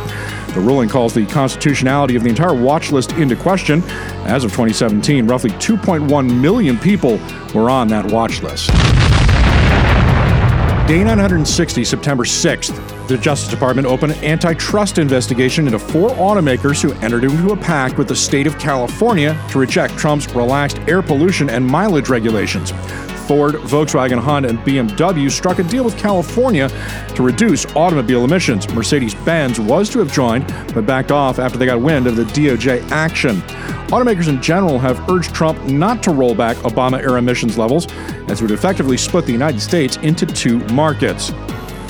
[0.53, 3.83] The ruling calls the constitutionality of the entire watch list into question.
[4.25, 7.19] As of 2017, roughly 2.1 million people
[7.53, 8.69] were on that watch list.
[10.87, 16.93] Day 960, September 6th, the Justice Department opened an antitrust investigation into four automakers who
[17.05, 21.49] entered into a pact with the state of California to reject Trump's relaxed air pollution
[21.49, 22.71] and mileage regulations.
[23.27, 26.69] Ford, Volkswagen, Honda, and BMW struck a deal with California
[27.15, 28.67] to reduce automobile emissions.
[28.73, 32.23] Mercedes Benz was to have joined, but backed off after they got wind of the
[32.23, 33.41] DOJ action.
[33.91, 37.91] Automakers in general have urged Trump not to roll back Obama era emissions levels,
[38.29, 41.31] as it would effectively split the United States into two markets.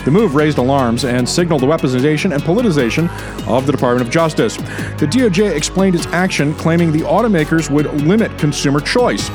[0.05, 3.07] The move raised alarms and signaled the weaponization and politicization
[3.47, 4.57] of the Department of Justice.
[4.57, 9.29] The DOJ explained its action, claiming the automakers would limit consumer choice.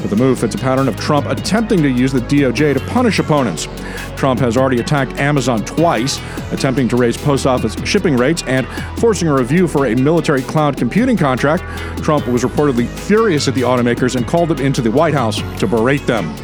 [0.00, 3.18] But the move fits a pattern of Trump attempting to use the DOJ to punish
[3.18, 3.66] opponents.
[4.14, 6.20] Trump has already attacked Amazon twice,
[6.52, 8.66] attempting to raise post office shipping rates and
[8.98, 11.62] forcing a review for a military cloud computing contract.
[12.02, 15.66] Trump was reportedly furious at the automakers and called them into the White House to
[15.66, 16.34] berate them.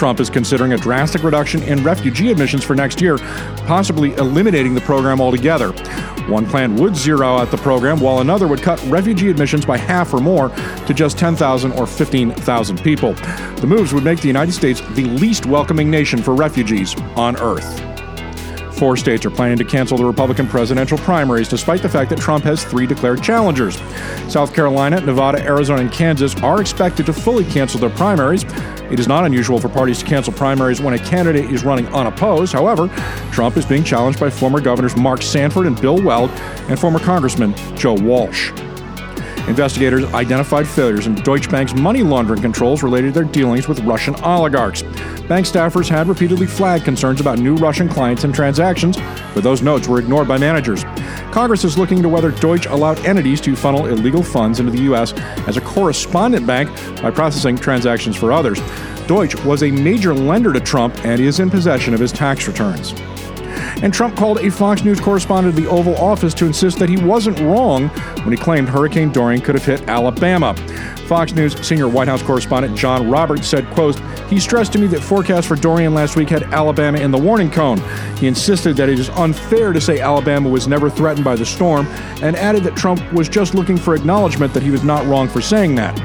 [0.00, 3.18] Trump is considering a drastic reduction in refugee admissions for next year,
[3.66, 5.72] possibly eliminating the program altogether.
[6.26, 10.14] One plan would zero out the program, while another would cut refugee admissions by half
[10.14, 10.48] or more
[10.86, 13.12] to just 10,000 or 15,000 people.
[13.12, 17.89] The moves would make the United States the least welcoming nation for refugees on Earth.
[18.80, 22.44] Four states are planning to cancel the Republican presidential primaries, despite the fact that Trump
[22.44, 23.76] has three declared challengers.
[24.26, 28.44] South Carolina, Nevada, Arizona, and Kansas are expected to fully cancel their primaries.
[28.90, 32.54] It is not unusual for parties to cancel primaries when a candidate is running unopposed.
[32.54, 32.88] However,
[33.32, 36.30] Trump is being challenged by former governors Mark Sanford and Bill Weld
[36.70, 38.50] and former Congressman Joe Walsh.
[39.50, 44.14] Investigators identified failures in Deutsche Bank's money laundering controls related to their dealings with Russian
[44.22, 44.82] oligarchs.
[45.26, 48.96] Bank staffers had repeatedly flagged concerns about new Russian clients and transactions,
[49.34, 50.84] but those notes were ignored by managers.
[51.32, 55.14] Congress is looking to whether Deutsche allowed entities to funnel illegal funds into the U.S.
[55.48, 56.70] as a correspondent bank
[57.02, 58.60] by processing transactions for others.
[59.08, 62.94] Deutsche was a major lender to Trump and is in possession of his tax returns
[63.82, 66.96] and Trump called a Fox News correspondent to the Oval Office to insist that he
[66.96, 70.54] wasn't wrong when he claimed Hurricane Dorian could have hit Alabama.
[71.06, 75.00] Fox News senior White House correspondent John Roberts said, quote, he stressed to me that
[75.00, 77.80] forecasts for Dorian last week had Alabama in the warning cone.
[78.16, 81.86] He insisted that it is unfair to say Alabama was never threatened by the storm
[82.22, 85.40] and added that Trump was just looking for acknowledgement that he was not wrong for
[85.40, 85.98] saying that.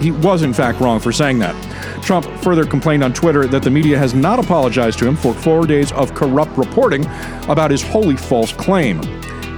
[0.00, 1.54] He was, in fact, wrong for saying that.
[2.02, 5.66] Trump further complained on Twitter that the media has not apologized to him for four
[5.66, 7.04] days of corrupt reporting
[7.48, 9.00] about his wholly false claim.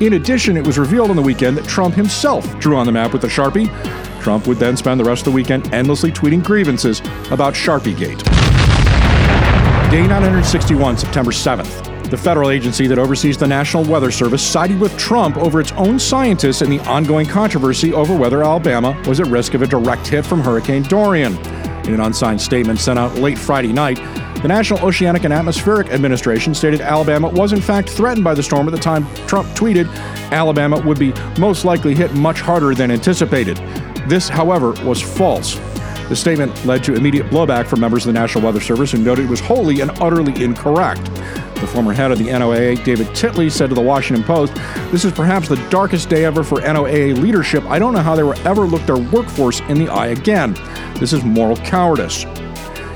[0.00, 3.12] In addition, it was revealed on the weekend that Trump himself drew on the map
[3.12, 3.68] with a Sharpie.
[4.22, 8.22] Trump would then spend the rest of the weekend endlessly tweeting grievances about Sharpiegate.
[9.90, 11.87] Day 961, September 7th.
[12.10, 15.98] The federal agency that oversees the National Weather Service sided with Trump over its own
[15.98, 20.24] scientists in the ongoing controversy over whether Alabama was at risk of a direct hit
[20.24, 21.36] from Hurricane Dorian.
[21.86, 23.98] In an unsigned statement sent out late Friday night,
[24.40, 28.66] the National Oceanic and Atmospheric Administration stated Alabama was in fact threatened by the storm
[28.66, 29.86] at the time Trump tweeted
[30.30, 33.58] Alabama would be most likely hit much harder than anticipated.
[34.08, 35.58] This, however, was false.
[36.08, 39.26] The statement led to immediate blowback from members of the National Weather Service who noted
[39.26, 41.04] it was wholly and utterly incorrect.
[41.56, 44.54] The former head of the NOAA, David Titley, said to the Washington Post,
[44.90, 47.62] This is perhaps the darkest day ever for NOAA leadership.
[47.64, 50.54] I don't know how they will ever look their workforce in the eye again.
[50.98, 52.24] This is moral cowardice.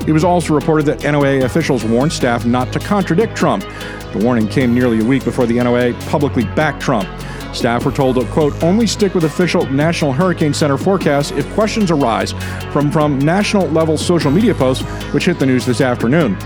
[0.07, 3.63] It was also reported that NOAA officials warned staff not to contradict Trump.
[4.11, 7.07] The warning came nearly a week before the NOAA publicly backed Trump.
[7.53, 11.91] Staff were told to, quote, only stick with official National Hurricane Center forecasts if questions
[11.91, 12.33] arise
[12.71, 14.83] from, from national level social media posts,
[15.13, 16.37] which hit the news this afternoon.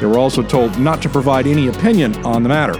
[0.00, 2.74] They were also told not to provide any opinion on the matter.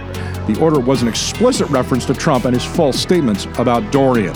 [0.51, 4.35] The order was an explicit reference to Trump and his false statements about Dorian.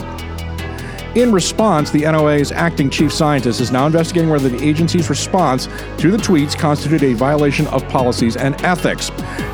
[1.15, 6.09] In response, the NOAA's acting chief scientist is now investigating whether the agency's response to
[6.09, 9.09] the tweets constituted a violation of policies and ethics.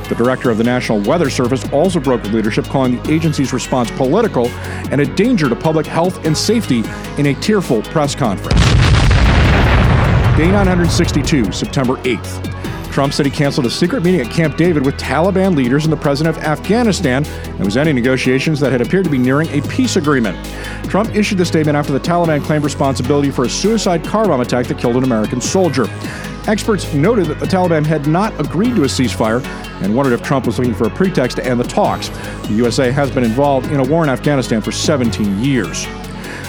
[0.07, 3.89] The director of the National Weather Service also broke with leadership, calling the agency's response
[3.89, 4.49] political
[4.91, 6.83] and a danger to public health and safety
[7.17, 8.61] in a tearful press conference.
[10.37, 12.66] Day 962, September 8th.
[12.97, 15.97] Trump said he canceled a secret meeting at Camp David with Taliban leaders and the
[15.97, 19.97] president of Afghanistan and was ending negotiations that had appeared to be nearing a peace
[19.97, 20.35] agreement.
[20.89, 24.65] Trump issued the statement after the Taliban claimed responsibility for a suicide car bomb attack
[24.65, 25.85] that killed an American soldier.
[26.47, 29.45] Experts noted that the Taliban had not agreed to a ceasefire
[29.83, 32.09] and wondered if Trump was looking for a pretext to end the talks.
[32.47, 35.85] The USA has been involved in a war in Afghanistan for 17 years.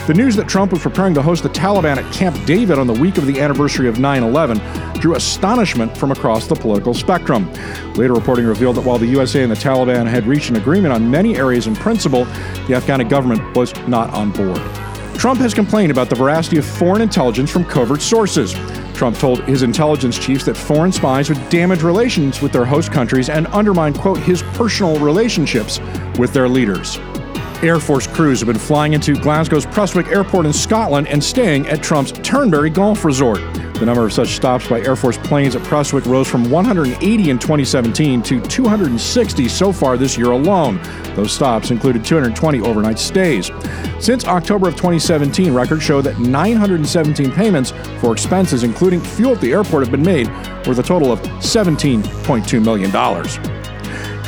[0.09, 2.95] The news that Trump was preparing to host the Taliban at Camp David on the
[2.95, 4.59] week of the anniversary of 9 11
[5.01, 7.53] drew astonishment from across the political spectrum.
[7.93, 11.11] Later reporting revealed that while the USA and the Taliban had reached an agreement on
[11.11, 12.25] many areas in principle,
[12.69, 14.57] the Afghan government was not on board.
[15.19, 18.55] Trump has complained about the veracity of foreign intelligence from covert sources.
[18.95, 23.29] Trump told his intelligence chiefs that foreign spies would damage relations with their host countries
[23.29, 25.81] and undermine, quote, his personal relationships
[26.19, 26.99] with their leaders.
[27.63, 31.83] Air Force crews have been flying into Glasgow's Prestwick Airport in Scotland and staying at
[31.83, 33.41] Trump's Turnberry Golf Resort.
[33.75, 37.39] The number of such stops by Air Force planes at Prestwick rose from 180 in
[37.39, 40.81] 2017 to 260 so far this year alone.
[41.17, 43.51] Those stops included 220 overnight stays.
[43.99, 49.51] Since October of 2017, records show that 917 payments for expenses, including fuel at the
[49.51, 50.29] airport, have been made,
[50.65, 53.68] worth a total of $17.2 million.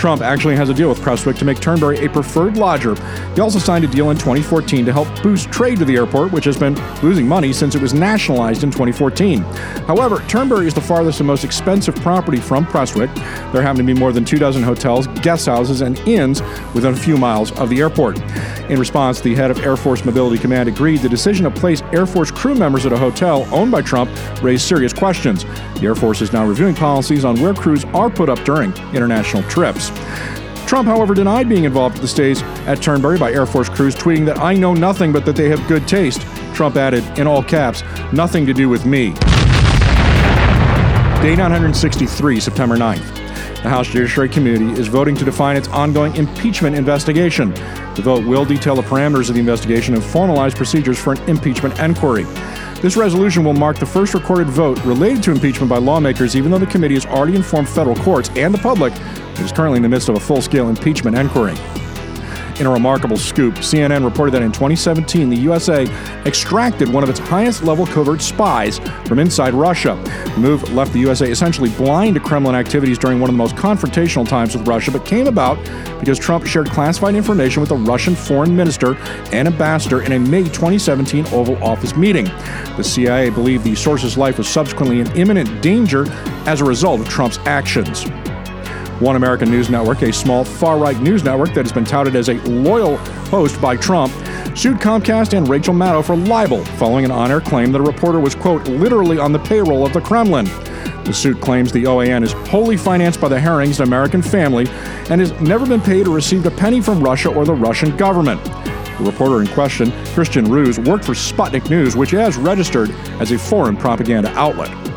[0.00, 2.94] Trump actually has a deal with Prestwick to make Turnberry a preferred lodger.
[3.34, 6.46] He also signed a deal in 2014 to help boost trade to the airport, which
[6.46, 9.40] has been losing money since it was nationalized in 2014.
[9.86, 13.14] However, Turnberry is the farthest and most expensive property from Prestwick.
[13.52, 16.40] There happen to be more than two dozen hotels, guest houses, and inns
[16.74, 18.18] within a few miles of the airport.
[18.70, 22.06] In response, the head of Air Force Mobility Command agreed the decision to place Air
[22.06, 24.10] Force crew members at a hotel owned by Trump
[24.42, 25.44] raised serious questions.
[25.44, 29.42] The Air Force is now reviewing policies on where crews are put up during international
[29.42, 29.89] trips.
[30.66, 34.24] Trump, however, denied being involved with the stays at Turnberry by Air Force crews, tweeting
[34.26, 36.20] that I know nothing but that they have good taste.
[36.54, 37.82] Trump added, in all caps,
[38.12, 39.14] nothing to do with me.
[41.22, 43.20] Day 963, September 9th.
[43.62, 47.50] The House Judiciary Committee is voting to define its ongoing impeachment investigation.
[47.94, 51.78] The vote will detail the parameters of the investigation and formalize procedures for an impeachment
[51.78, 52.24] inquiry.
[52.80, 56.58] This resolution will mark the first recorded vote related to impeachment by lawmakers, even though
[56.58, 59.88] the committee has already informed federal courts and the public it is currently in the
[59.88, 61.54] midst of a full scale impeachment inquiry.
[62.60, 65.86] In a remarkable scoop, CNN reported that in 2017, the USA
[66.26, 69.98] extracted one of its highest level covert spies from inside Russia.
[70.34, 73.56] The move left the USA essentially blind to Kremlin activities during one of the most
[73.56, 75.56] confrontational times with Russia, but came about
[75.98, 78.94] because Trump shared classified information with the Russian foreign minister
[79.32, 82.26] and ambassador in a May 2017 Oval Office meeting.
[82.76, 86.04] The CIA believed the source's life was subsequently in imminent danger
[86.46, 88.04] as a result of Trump's actions.
[89.00, 92.28] One American News Network, a small far right news network that has been touted as
[92.28, 92.98] a loyal
[93.28, 94.12] host by Trump,
[94.54, 98.20] sued Comcast and Rachel Maddow for libel following an on air claim that a reporter
[98.20, 100.44] was, quote, literally on the payroll of the Kremlin.
[101.04, 104.66] The suit claims the OAN is wholly financed by the Herrings, an American family,
[105.08, 108.44] and has never been paid or received a penny from Russia or the Russian government.
[108.44, 113.38] The reporter in question, Kristian Rouz, worked for Sputnik News, which has registered as a
[113.38, 114.89] foreign propaganda outlet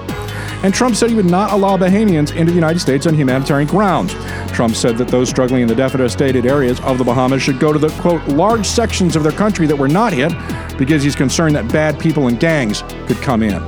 [0.64, 4.14] and Trump said he would not allow Bahamians into the United States on humanitarian grounds.
[4.54, 7.80] Trump said that those struggling in the devastated areas of the Bahamas should go to
[7.80, 10.32] the, quote, large sections of their country that were not hit
[10.78, 13.62] because he's concerned that bad people and gangs could come in.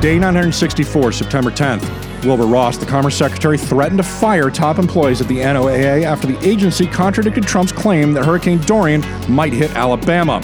[0.00, 2.06] Day 964, September 10th.
[2.24, 6.38] Wilbur Ross, the Commerce Secretary, threatened to fire top employees at the NOAA after the
[6.46, 10.40] agency contradicted Trump's claim that Hurricane Dorian might hit Alabama.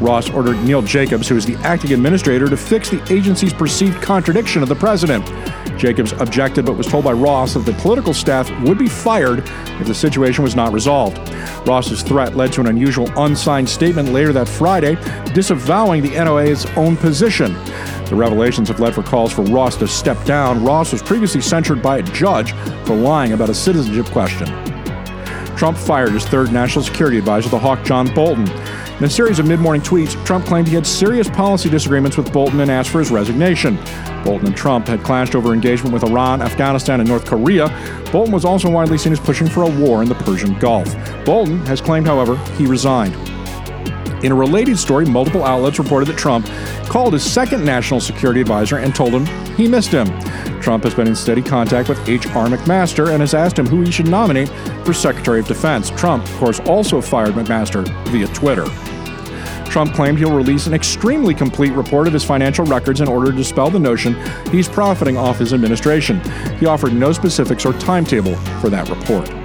[0.00, 4.62] Ross ordered Neil Jacobs, who is the acting administrator, to fix the agency's perceived contradiction
[4.62, 5.26] of the president.
[5.78, 9.40] Jacobs objected but was told by Ross that the political staff would be fired
[9.80, 11.18] if the situation was not resolved.
[11.66, 14.96] Ross's threat led to an unusual unsigned statement later that Friday
[15.34, 17.52] disavowing the NOAA's own position.
[18.06, 20.64] The revelations have led for calls for Ross to step down.
[20.64, 22.52] Ross was previously censured by a judge
[22.84, 24.46] for lying about a citizenship question.
[25.56, 28.46] Trump fired his third national security advisor, the hawk John Bolton.
[29.00, 32.30] In a series of mid morning tweets, Trump claimed he had serious policy disagreements with
[32.34, 33.76] Bolton and asked for his resignation.
[34.24, 37.68] Bolton and Trump had clashed over engagement with Iran, Afghanistan, and North Korea.
[38.12, 40.94] Bolton was also widely seen as pushing for a war in the Persian Gulf.
[41.24, 43.14] Bolton has claimed, however, he resigned.
[44.22, 46.46] In a related story, multiple outlets reported that Trump
[46.90, 49.24] called his second national security advisor and told him
[49.54, 50.08] he missed him.
[50.60, 52.48] Trump has been in steady contact with H.R.
[52.48, 54.50] McMaster and has asked him who he should nominate
[54.84, 55.88] for Secretary of Defense.
[55.88, 58.66] Trump, of course, also fired McMaster via Twitter.
[59.70, 63.36] Trump claimed he'll release an extremely complete report of his financial records in order to
[63.36, 64.14] dispel the notion
[64.50, 66.20] he's profiting off his administration.
[66.58, 69.39] He offered no specifics or timetable for that report.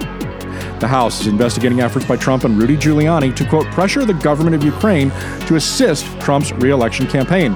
[0.79, 4.55] The House is investigating efforts by Trump and Rudy Giuliani to, quote, pressure the government
[4.55, 5.09] of Ukraine
[5.47, 7.53] to assist Trump's reelection campaign.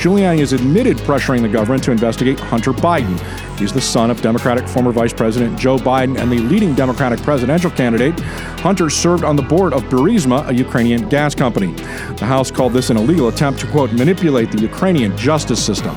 [0.00, 3.18] Giuliani has admitted pressuring the government to investigate Hunter Biden.
[3.58, 7.70] He's the son of Democratic former Vice President Joe Biden and the leading Democratic presidential
[7.70, 8.18] candidate.
[8.60, 11.72] Hunter served on the board of Burisma, a Ukrainian gas company.
[12.14, 15.94] The House called this an illegal attempt to, quote, manipulate the Ukrainian justice system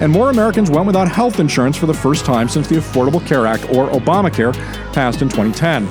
[0.00, 3.46] and more Americans went without health insurance for the first time since the Affordable Care
[3.46, 4.54] Act, or Obamacare,
[4.92, 5.86] passed in 2010.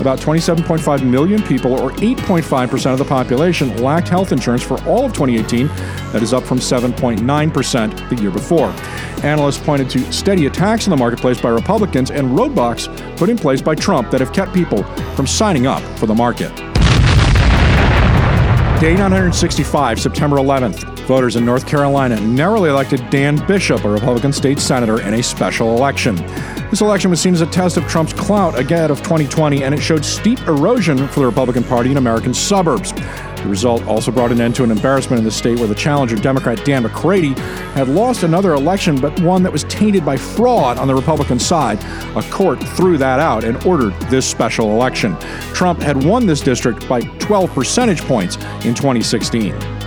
[0.00, 5.12] About 27.5 million people, or 8.5% of the population, lacked health insurance for all of
[5.12, 5.68] 2018.
[6.12, 8.68] That is up from 7.9% the year before.
[9.22, 13.62] Analysts pointed to steady attacks in the marketplace by Republicans and roadblocks put in place
[13.62, 14.82] by Trump that have kept people
[15.14, 16.54] from signing up for the market.
[18.80, 21.01] Day 965, September 11th.
[21.06, 25.76] Voters in North Carolina narrowly elected Dan Bishop, a Republican state senator, in a special
[25.76, 26.16] election.
[26.70, 29.80] This election was seen as a test of Trump's clout ahead of 2020, and it
[29.80, 32.92] showed steep erosion for the Republican Party in American suburbs.
[32.92, 36.14] The result also brought an end to an embarrassment in the state where the challenger
[36.14, 37.34] Democrat Dan McCready
[37.74, 41.82] had lost another election, but one that was tainted by fraud on the Republican side.
[42.16, 45.16] A court threw that out and ordered this special election.
[45.52, 49.81] Trump had won this district by 12 percentage points in 2016.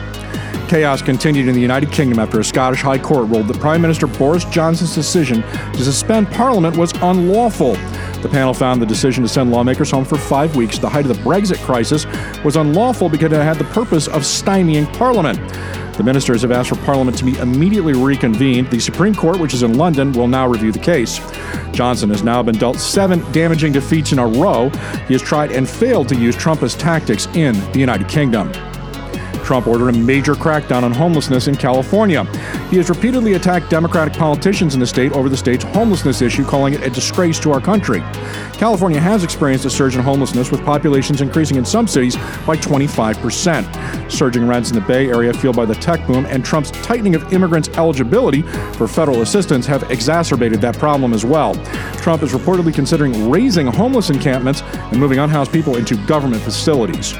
[0.67, 4.07] Chaos continued in the United Kingdom after a Scottish High Court ruled that Prime Minister
[4.07, 7.73] Boris Johnson's decision to suspend Parliament was unlawful.
[8.21, 11.05] The panel found the decision to send lawmakers home for five weeks at the height
[11.05, 12.05] of the Brexit crisis
[12.43, 15.37] was unlawful because it had the purpose of stymieing Parliament.
[15.97, 18.69] The ministers have asked for Parliament to be immediately reconvened.
[18.69, 21.19] The Supreme Court, which is in London, will now review the case.
[21.71, 24.69] Johnson has now been dealt seven damaging defeats in a row.
[25.07, 28.51] He has tried and failed to use Trumpist tactics in the United Kingdom.
[29.45, 32.23] Trump ordered a major crackdown on homelessness in California.
[32.71, 36.73] He has repeatedly attacked Democratic politicians in the state over the state's homelessness issue, calling
[36.73, 37.99] it a disgrace to our country.
[38.53, 42.15] California has experienced a surge in homelessness, with populations increasing in some cities
[42.47, 44.11] by 25%.
[44.11, 47.31] Surging rents in the Bay Area fueled by the tech boom and Trump's tightening of
[47.31, 48.41] immigrants' eligibility
[48.73, 51.53] for federal assistance have exacerbated that problem as well.
[51.97, 57.13] Trump is reportedly considering razing homeless encampments and moving unhoused people into government facilities.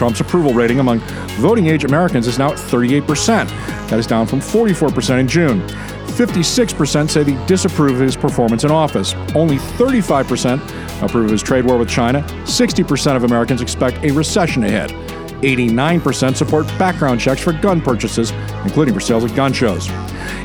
[0.00, 1.00] Trump's approval rating among
[1.42, 3.46] voting age Americans is now at 38%.
[3.90, 5.60] That is down from 44% in June.
[5.60, 9.12] 56% say they disapprove of his performance in office.
[9.34, 12.22] Only 35% approve of his trade war with China.
[12.44, 14.90] 60% of Americans expect a recession ahead.
[15.42, 18.30] 89% support background checks for gun purchases,
[18.64, 19.88] including for sales at gun shows.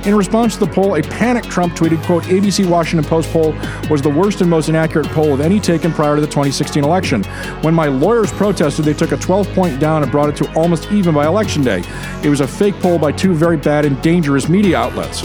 [0.06, 3.54] In response to the poll, a panicked Trump tweeted, quote, ABC Washington Post poll
[3.90, 7.24] was the worst and most inaccurate poll of any taken prior to the 2016 election.
[7.62, 10.92] When my lawyers protested, they took a 12 point down and brought it to almost
[10.92, 11.84] even by election day.
[12.24, 15.24] It was a fake poll by two very bad and dangerous media outlets.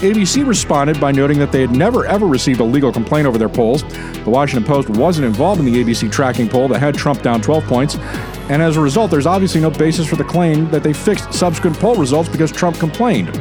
[0.00, 3.48] ABC responded by noting that they had never ever received a legal complaint over their
[3.48, 3.82] polls.
[3.82, 7.64] The Washington Post wasn't involved in the ABC tracking poll that had Trump down 12
[7.64, 7.96] points,
[8.50, 11.78] and as a result, there's obviously no basis for the claim that they fixed subsequent
[11.78, 13.32] poll results because Trump complained.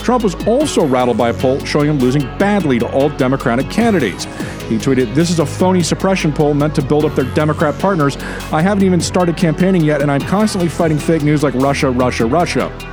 [0.00, 4.24] Trump was also rattled by a poll showing him losing badly to all Democratic candidates.
[4.64, 8.16] He tweeted, This is a phony suppression poll meant to build up their Democrat partners.
[8.52, 12.26] I haven't even started campaigning yet, and I'm constantly fighting fake news like Russia, Russia,
[12.26, 12.91] Russia.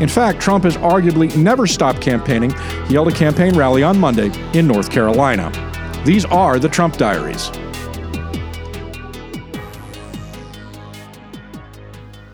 [0.00, 2.50] In fact, Trump has arguably never stopped campaigning.
[2.86, 5.50] He held a campaign rally on Monday in North Carolina.
[6.04, 7.50] These are the Trump Diaries.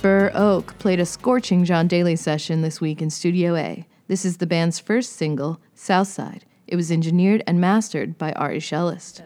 [0.01, 3.87] Burr Oak played a scorching John Daly session this week in Studio A.
[4.07, 6.45] This is the band's first single, Southside.
[6.67, 9.23] It was engineered and mastered by Ari Shellist.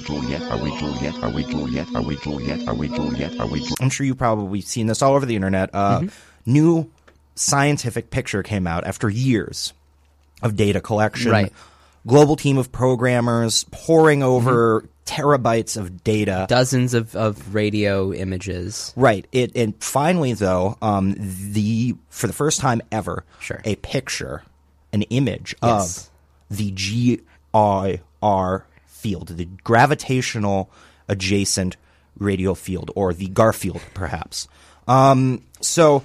[0.00, 0.42] Juliet?
[0.42, 1.14] Are we Juliet?
[1.22, 1.86] Are we Juliet?
[1.94, 2.66] Are we Juliet?
[2.68, 3.38] Are we Juliet?
[3.40, 3.78] Are we Juliet?
[3.80, 5.70] I'm sure you've probably seen this all over the internet.
[5.74, 6.02] Uh,
[6.46, 6.90] New
[7.34, 9.72] scientific picture came out after years
[10.42, 11.30] of data collection.
[11.32, 11.52] Right.
[12.06, 16.46] Global team of programmers poring over terabytes of data.
[16.48, 18.92] Dozens of, of radio images.
[18.96, 19.26] Right.
[19.32, 23.60] It and finally though, um, the for the first time ever, Sure.
[23.64, 24.42] a picture,
[24.94, 26.10] an image Yes.
[26.50, 28.66] of the GIR
[29.00, 30.70] field, the gravitational
[31.08, 31.76] adjacent
[32.18, 34.48] radio field, or the Garfield, perhaps.
[34.86, 36.02] Um, so.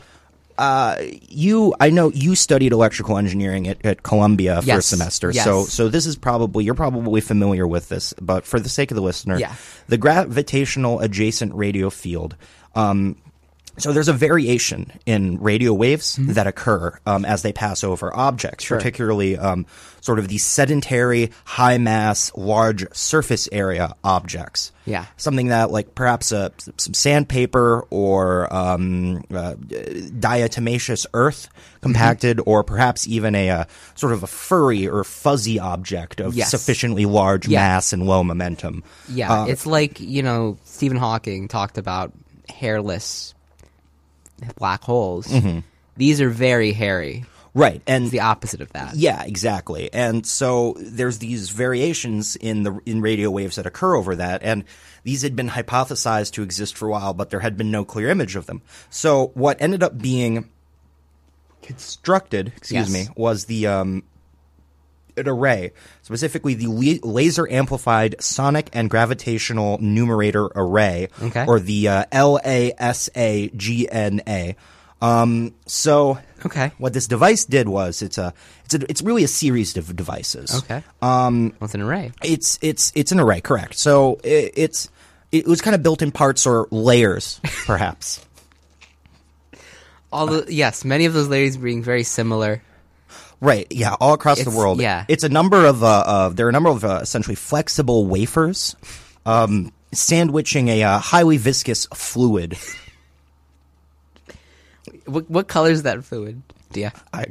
[0.58, 0.96] Uh,
[1.28, 4.78] you, I know you studied electrical engineering at, at Columbia Yes.
[4.86, 5.44] a semester, Yes.
[5.44, 8.96] so so this is probably you're probably familiar with this, but for the sake of
[8.96, 9.54] the listener, Yeah.
[9.90, 12.38] the gravitational adjacent radio field.
[12.74, 13.18] Um,
[13.78, 18.64] so there's a variation in radio waves that occur um, as they pass over objects,
[18.64, 18.68] Mm-hmm.
[18.68, 18.78] Sure.
[18.78, 19.66] particularly um,
[20.02, 24.72] sort of the sedentary, high mass, large surface area objects.
[24.86, 25.06] Yeah.
[25.18, 29.56] Something that, like perhaps uh, some sandpaper or um, uh,
[30.20, 31.50] diatomaceous earth
[31.82, 32.50] compacted, Mm-hmm.
[32.50, 33.66] or perhaps even a uh,
[33.96, 36.50] sort of a furry or fuzzy object of Yes.
[36.52, 37.60] sufficiently large Yeah.
[37.60, 38.84] mass and low momentum.
[39.10, 42.14] Yeah, Uh, it's like you know Stephen Hawking talked about
[42.50, 43.35] hairless
[44.58, 45.28] black holes.
[45.28, 45.64] Mhm.
[45.98, 47.26] These are very hairy.
[47.54, 48.98] Right, and it's the opposite of that.
[48.98, 49.90] Yeah, exactly.
[49.94, 54.66] And so there's these variations in the in radio waves that occur over that, and
[55.06, 58.10] these had been hypothesized to exist for a while, but there had been no clear
[58.10, 58.62] image of them.
[58.90, 60.50] So what ended up being
[61.62, 63.08] constructed, excuse Yes.
[63.08, 64.04] me, was the um,
[65.18, 65.72] an array,
[66.06, 71.46] specifically the le- laser amplified sonic and gravitational numerator array, Okay.
[71.48, 72.06] or the uh,
[73.16, 74.56] LASAGNA.
[75.02, 78.34] Um, so, okay, what this device did was it's a
[78.66, 80.56] it's a, it's really a series of devices.
[80.64, 80.84] Okay.
[81.02, 82.12] Um, What's an array?
[82.24, 83.76] It's it's it's an array, correct?
[83.76, 84.90] So it, it's
[85.32, 88.24] it was kind of built in parts or layers, perhaps.
[90.14, 92.62] All the yes, many of those layers being very similar.
[93.46, 93.68] Right.
[93.70, 93.96] Yeah.
[94.00, 94.82] All across the world.
[94.82, 95.06] yeah.
[95.08, 98.76] It's a number of uh, of there are a number of uh, essentially flexible wafers,
[99.26, 102.58] um, sandwiching a uh, highly viscous fluid.
[105.06, 106.42] What what color is that fluid?
[106.74, 106.92] Yeah.
[107.14, 107.26] I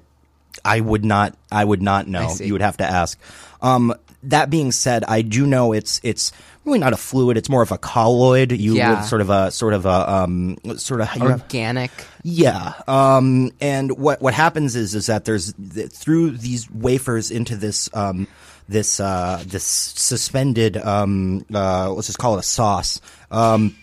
[0.64, 1.36] I would not.
[1.50, 2.32] I would not know.
[2.40, 3.18] You would have to ask.
[3.60, 3.94] Um,
[4.30, 6.32] that being said, I do know it's it's
[6.64, 7.36] really not a fluid.
[7.36, 8.52] It's more of a colloid.
[8.52, 9.02] You Yeah.
[9.02, 11.90] sort of a sort of a um sort of you have- Organic.
[12.22, 12.72] yeah.
[12.88, 15.52] Um, and what what happens is is that there's
[15.92, 18.26] through these wafers into this um,
[18.68, 23.00] this uh, this suspended um, uh, let's just call it a sauce.
[23.30, 23.76] Um,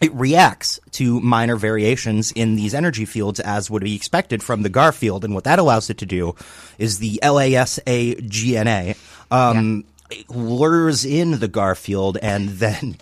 [0.00, 4.68] it reacts to minor variations in these energy fields as would be expected from the
[4.68, 6.34] GAR field, and what that allows it to do
[6.78, 8.96] is the LASA GNA
[9.30, 12.96] um, it lures in the Garfield and then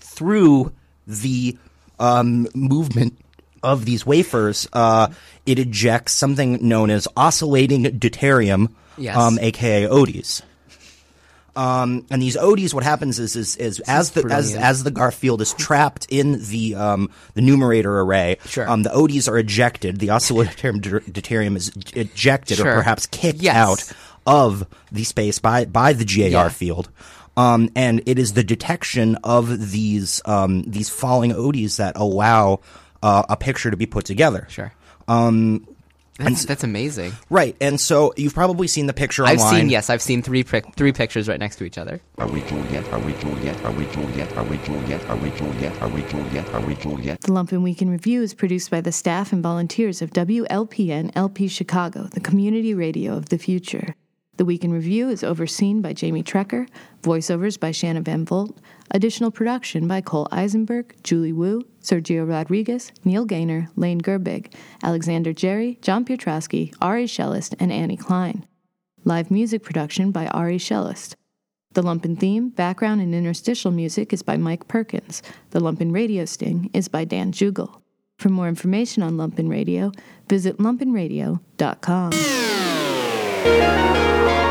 [0.00, 0.72] through
[1.06, 1.56] the
[1.98, 3.18] um, movement
[3.62, 5.08] of these wafers, uh,
[5.46, 9.16] it ejects something known as oscillating deuterium, Yes.
[9.16, 10.42] um, aka ODIs.
[11.54, 14.64] Um, and these ODs, what happens is, is, is as the as, brilliant.
[14.64, 18.68] as the Garfield is trapped in the um, the numerator array, Sure.
[18.68, 19.98] um, the ODs are ejected.
[19.98, 23.54] The oscillating deuterium is ejected or perhaps kicked Yes.
[23.56, 23.92] out
[24.26, 26.48] of the space by by the GAR Yeah.
[26.48, 26.88] field.
[27.36, 32.60] Um, and it is the detection of these um, these falling ODs that allow
[33.02, 34.46] uh, a picture to be put together.
[34.50, 34.72] Sure.
[35.08, 35.66] Um,
[36.18, 37.12] That's, that's amazing.
[37.30, 39.34] right, and so you've probably seen the picture online.
[39.38, 39.60] I've online.
[39.62, 42.00] seen yes, I've seen three pic- three pictures right next to each other.
[42.18, 42.86] Are we Juliet?
[42.92, 43.64] Are we Juliet?
[43.64, 44.36] Are we Juliet?
[44.36, 45.02] Are we Juliet?
[45.08, 45.82] Are we Juliet?
[45.82, 46.48] Are we Juliet?
[46.54, 47.20] Are we Juliet?
[47.22, 51.48] The Lumpen Week in Review is produced by the staff and volunteers of WLPN LP
[51.48, 53.96] Chicago, the community radio of the future.
[54.38, 56.66] The Week in Review is overseen by Jamie Trecker,
[57.02, 58.58] voiceovers by Shanna Van Volt,
[58.90, 65.78] additional production by Cole Eisenberg, Julie Wu, Sergio Rodriguez, Neil Gaynor, Lane Gerbig, Alexander Jerry,
[65.82, 68.46] John Pietrowski, Ari Shellist, and Annie Klein.
[69.04, 71.14] Live music production by Ari Shellist.
[71.74, 75.22] The Lumpen theme, background, and interstitial music is by Mike Perkins.
[75.50, 77.82] The Lumpen radio sting is by Dan Jugel.
[78.18, 79.92] For more information on Lumpen Radio,
[80.26, 82.12] visit lumpenradio.com
[83.44, 84.41] thank you